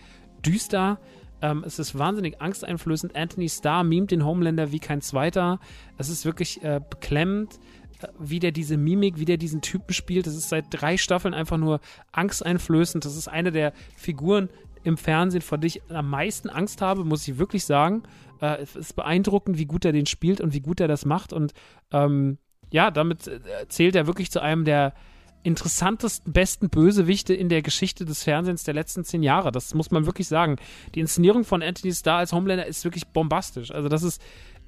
[0.44, 0.98] düster.
[1.42, 3.16] Ähm, es ist wahnsinnig angsteinflößend.
[3.16, 5.58] Anthony Starr mimt den Homelander wie kein zweiter.
[5.98, 7.58] Es ist wirklich äh, beklemmend,
[8.00, 10.26] äh, wie der diese Mimik, wie der diesen Typen spielt.
[10.26, 11.80] Das ist seit drei Staffeln einfach nur
[12.12, 13.04] angsteinflößend.
[13.04, 14.48] Das ist eine der Figuren
[14.84, 18.04] im Fernsehen, vor der ich am meisten Angst habe, muss ich wirklich sagen.
[18.40, 21.32] Äh, es ist beeindruckend, wie gut er den spielt und wie gut er das macht.
[21.32, 21.54] Und
[21.90, 22.38] ähm,
[22.70, 24.94] ja, damit äh, zählt er wirklich zu einem der
[25.42, 29.50] interessantesten, besten Bösewichte in der Geschichte des Fernsehens der letzten zehn Jahre.
[29.50, 30.56] Das muss man wirklich sagen.
[30.94, 33.70] Die Inszenierung von Anthony Starr als Homelander ist wirklich bombastisch.
[33.70, 34.22] Also das ist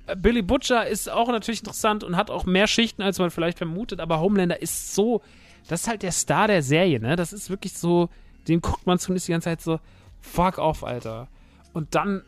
[0.06, 3.58] äh, Billy Butcher ist auch natürlich interessant und hat auch mehr Schichten, als man vielleicht
[3.58, 5.22] vermutet, aber Homelander ist so,
[5.68, 7.16] das ist halt der Star der Serie, ne?
[7.16, 8.08] Das ist wirklich so,
[8.48, 9.80] den guckt man zumindest die ganze Zeit so,
[10.20, 11.28] fuck off, Alter.
[11.72, 12.22] Und dann,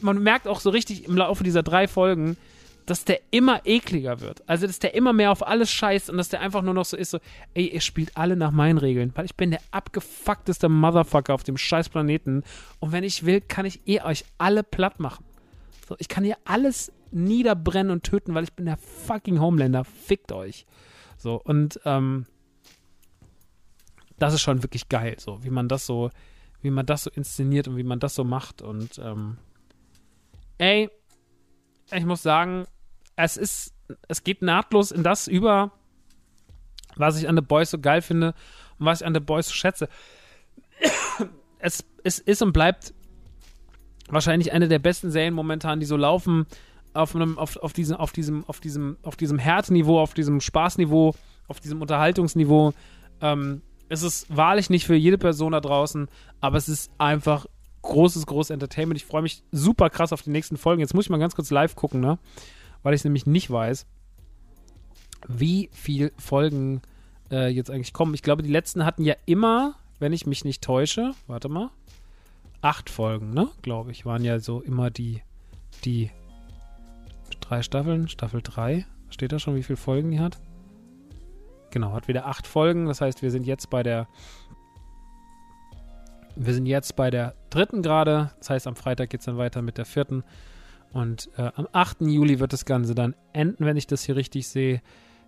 [0.00, 2.36] man merkt auch so richtig im Laufe dieser drei Folgen,
[2.86, 4.46] dass der immer ekliger wird.
[4.48, 6.96] Also, dass der immer mehr auf alles scheißt und dass der einfach nur noch so
[6.96, 7.18] ist, so,
[7.54, 11.56] ey, ihr spielt alle nach meinen Regeln, weil ich bin der abgefuckteste Motherfucker auf dem
[11.56, 12.42] scheiß Planeten
[12.80, 15.24] und wenn ich will, kann ich eh euch alle platt machen.
[15.88, 19.84] So, ich kann hier alles niederbrennen und töten, weil ich bin der fucking Homelander.
[19.84, 20.66] Fickt euch.
[21.16, 22.26] So, und, ähm,
[24.18, 26.10] das ist schon wirklich geil, so, wie man das so,
[26.60, 29.38] wie man das so inszeniert und wie man das so macht und, ähm,
[30.58, 30.88] ey,
[31.92, 32.66] ich muss sagen,
[33.16, 33.74] es ist,
[34.08, 35.72] es geht nahtlos in das über,
[36.96, 38.34] was ich an The Boys so geil finde
[38.78, 39.88] und was ich an The Boys so schätze.
[41.66, 42.92] Es, es ist und bleibt
[44.08, 46.44] wahrscheinlich eine der besten Serien momentan, die so laufen
[46.92, 51.14] auf einem, auf, auf diesem, auf diesem, auf diesem, auf diesem Härteniveau, auf diesem Spaßniveau,
[51.48, 52.74] auf diesem Unterhaltungsniveau.
[53.22, 56.08] Ähm, es ist wahrlich nicht für jede Person da draußen,
[56.40, 57.46] aber es ist einfach
[57.82, 58.98] großes, großes Entertainment.
[58.98, 60.80] Ich freue mich super krass auf die nächsten Folgen.
[60.80, 62.18] Jetzt muss ich mal ganz kurz live gucken, ne?
[62.84, 63.86] Weil ich nämlich nicht weiß,
[65.26, 66.82] wie viele Folgen
[67.32, 68.14] äh, jetzt eigentlich kommen.
[68.14, 71.70] Ich glaube, die letzten hatten ja immer wenn ich mich nicht täusche, warte mal,
[72.60, 73.48] acht Folgen, ne?
[73.62, 75.22] Glaube ich, waren ja so immer die,
[75.84, 76.10] die
[77.40, 78.86] drei Staffeln, Staffel 3.
[79.10, 80.38] Steht da schon, wie viele Folgen die hat?
[81.70, 82.86] Genau, hat wieder acht Folgen.
[82.86, 84.08] Das heißt, wir sind jetzt bei der.
[86.36, 88.32] Wir sind jetzt bei der dritten gerade.
[88.38, 90.24] Das heißt, am Freitag geht es dann weiter mit der vierten.
[90.94, 92.02] Und äh, am 8.
[92.02, 94.80] Juli wird das Ganze dann enden, wenn ich das hier richtig sehe.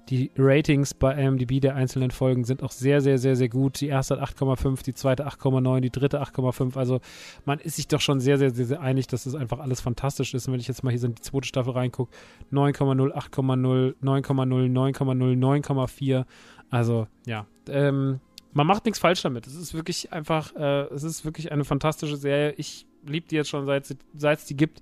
[0.09, 3.81] Die Ratings bei IMDb der einzelnen Folgen sind auch sehr, sehr, sehr, sehr gut.
[3.81, 6.77] Die erste hat 8,5, die zweite 8,9, die dritte 8,5.
[6.77, 7.01] Also
[7.45, 10.35] man ist sich doch schon sehr, sehr, sehr, sehr einig, dass das einfach alles fantastisch
[10.35, 10.47] ist.
[10.47, 12.17] Und wenn ich jetzt mal hier in die zweite Staffel reingucke,
[12.53, 16.25] 9,0, 8,0, 9,0, 9,0, 9,4.
[16.71, 18.21] Also ja, ähm,
[18.53, 19.49] man macht nichts falsch damit.
[19.49, 22.55] Es ist wirklich einfach, äh, es ist wirklich eine fantastische Serie.
[22.57, 24.81] Ich liebe die jetzt schon, seit es die gibt.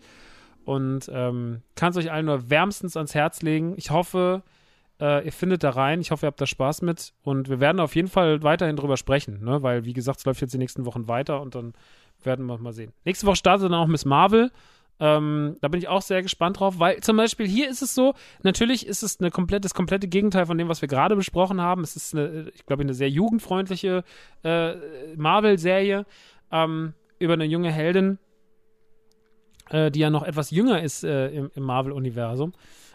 [0.65, 3.75] Und ähm, kann es euch allen nur wärmstens ans Herz legen.
[3.77, 4.43] Ich hoffe,
[5.01, 6.01] äh, ihr findet da rein.
[6.01, 7.13] Ich hoffe, ihr habt da Spaß mit.
[7.23, 9.63] Und wir werden auf jeden Fall weiterhin drüber sprechen, ne?
[9.63, 11.75] weil, wie gesagt, es läuft jetzt die nächsten Wochen weiter und dann
[12.23, 12.93] werden wir mal sehen.
[13.05, 14.51] Nächste Woche startet dann auch Miss Marvel.
[15.01, 18.15] Ähm, da bin ich auch sehr gespannt drauf, weil zum Beispiel hier ist es so,
[18.43, 21.83] natürlich ist es eine komplett, das komplette Gegenteil von dem, was wir gerade besprochen haben.
[21.83, 24.05] Es ist, eine, ich glaube, eine sehr jugendfreundliche
[24.45, 24.75] äh,
[25.17, 26.07] Marvel-Serie
[26.53, 28.19] ähm, über eine junge Heldin,
[29.71, 32.53] äh, die ja noch etwas jünger ist äh, im, im Marvel-Universum.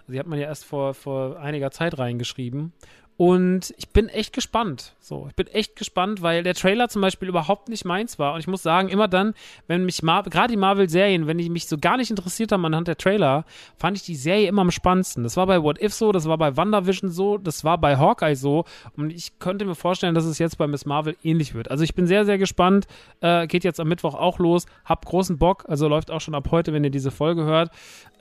[0.08, 2.74] Die hat man ja erst vor, vor einiger Zeit reingeschrieben.
[3.20, 4.96] Und ich bin echt gespannt.
[5.02, 8.34] So, ich bin echt gespannt, weil der Trailer zum Beispiel überhaupt nicht meins war.
[8.34, 9.34] Und ich muss sagen, immer dann,
[9.68, 12.96] wenn mich gerade die Marvel-Serien, wenn die mich so gar nicht interessiert haben anhand der
[12.96, 13.44] Trailer,
[13.76, 15.24] fand ich die Serie immer am spannendsten.
[15.24, 18.36] Das war bei What If so, das war bei WandaVision so, das war bei Hawkeye
[18.36, 18.64] so.
[18.96, 21.70] Und ich könnte mir vorstellen, dass es jetzt bei Miss Marvel ähnlich wird.
[21.70, 22.88] Also ich bin sehr, sehr gespannt.
[23.20, 24.66] Äh, geht jetzt am Mittwoch auch los.
[24.86, 25.66] Hab großen Bock.
[25.68, 27.70] Also läuft auch schon ab heute, wenn ihr diese Folge hört.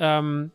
[0.01, 0.51] Ähm,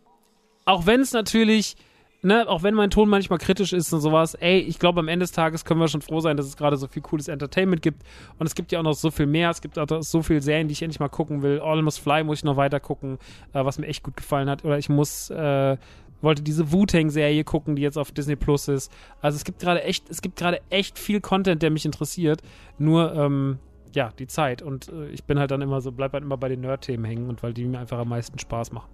[0.65, 1.77] auch wenn es natürlich,
[2.23, 5.25] ne, auch wenn mein Ton manchmal kritisch ist und sowas, ey, ich glaube, am Ende
[5.25, 8.01] des Tages können wir schon froh sein, dass es gerade so viel cooles Entertainment gibt.
[8.39, 9.49] Und es gibt ja auch noch so viel mehr.
[9.49, 11.59] Es gibt auch so viele Serien, die ich endlich mal gucken will.
[11.59, 13.19] All Must Fly muss ich noch weiter gucken,
[13.53, 14.63] äh, was mir echt gut gefallen hat.
[14.63, 15.77] Oder ich muss, äh,
[16.21, 18.91] wollte diese Wu-Tang-Serie gucken, die jetzt auf Disney Plus ist.
[19.21, 22.41] Also es gibt gerade echt, es gibt gerade echt viel Content, der mich interessiert.
[22.77, 23.59] Nur, ähm,
[23.93, 24.61] ja, die Zeit.
[24.61, 27.29] Und äh, ich bin halt dann immer so, bleib halt immer bei den Nerd-Themen hängen
[27.29, 28.87] und weil die mir einfach am meisten Spaß machen.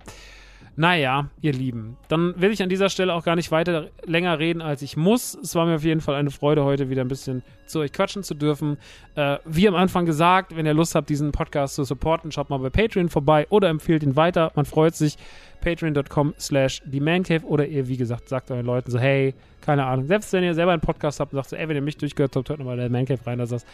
[0.80, 4.62] Naja, ihr Lieben, dann will ich an dieser Stelle auch gar nicht weiter länger reden,
[4.62, 5.34] als ich muss.
[5.36, 8.24] Es war mir auf jeden Fall eine Freude, heute wieder ein bisschen zu euch quatschen
[8.24, 8.78] zu dürfen.
[9.16, 12.60] Äh, wie am Anfang gesagt, wenn ihr Lust habt, diesen Podcast zu supporten, schaut mal
[12.60, 14.54] bei Patreon vorbei oder empfehlt ihn weiter.
[14.56, 15.18] Man freut sich.
[15.60, 20.08] Patreon.com slash TheManCave oder ihr, wie gesagt, sagt euren Leuten so, hey, keine Ahnung.
[20.08, 22.34] Selbst wenn ihr selber einen Podcast habt und sagt so, ey, wenn ihr mich durchgehört
[22.38, 23.66] habt, hört nochmal der Man Cave rein, dass das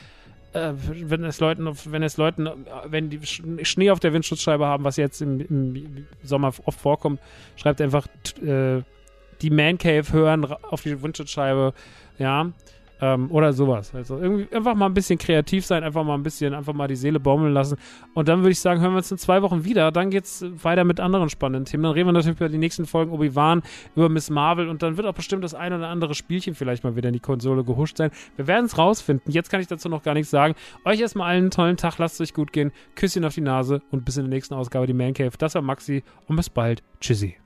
[0.56, 0.74] äh,
[1.10, 2.50] wenn es Leuten, wenn es Leuten,
[2.86, 3.20] wenn die
[3.66, 7.20] Schnee auf der Windschutzscheibe haben, was jetzt im, im Sommer oft vorkommt,
[7.58, 8.08] schreibt einfach
[8.42, 8.82] äh,
[9.42, 11.74] die Man Cave hören auf die Windschutzscheibe,
[12.18, 12.52] ja.
[13.02, 13.94] Ähm, oder sowas.
[13.94, 16.96] Also irgendwie einfach mal ein bisschen kreativ sein, einfach mal ein bisschen, einfach mal die
[16.96, 17.78] Seele baumeln lassen.
[18.14, 19.92] Und dann würde ich sagen, hören wir uns in zwei Wochen wieder.
[19.92, 21.84] Dann geht es weiter mit anderen spannenden Themen.
[21.84, 23.64] Dann reden wir natürlich über die nächsten Folgen Obi-Wan,
[23.96, 26.96] über Miss Marvel und dann wird auch bestimmt das ein oder andere Spielchen vielleicht mal
[26.96, 28.12] wieder in die Konsole gehuscht sein.
[28.38, 29.32] Wir werden es rausfinden.
[29.32, 30.56] Jetzt kann ich dazu noch gar nichts sagen.
[30.86, 32.72] Euch erstmal allen einen tollen Tag, lasst es euch gut gehen.
[32.96, 35.32] Küsschen auf die Nase und bis in der nächsten Ausgabe die Man Cave.
[35.38, 36.84] Das war Maxi und bis bald.
[37.00, 37.45] Tschüssi.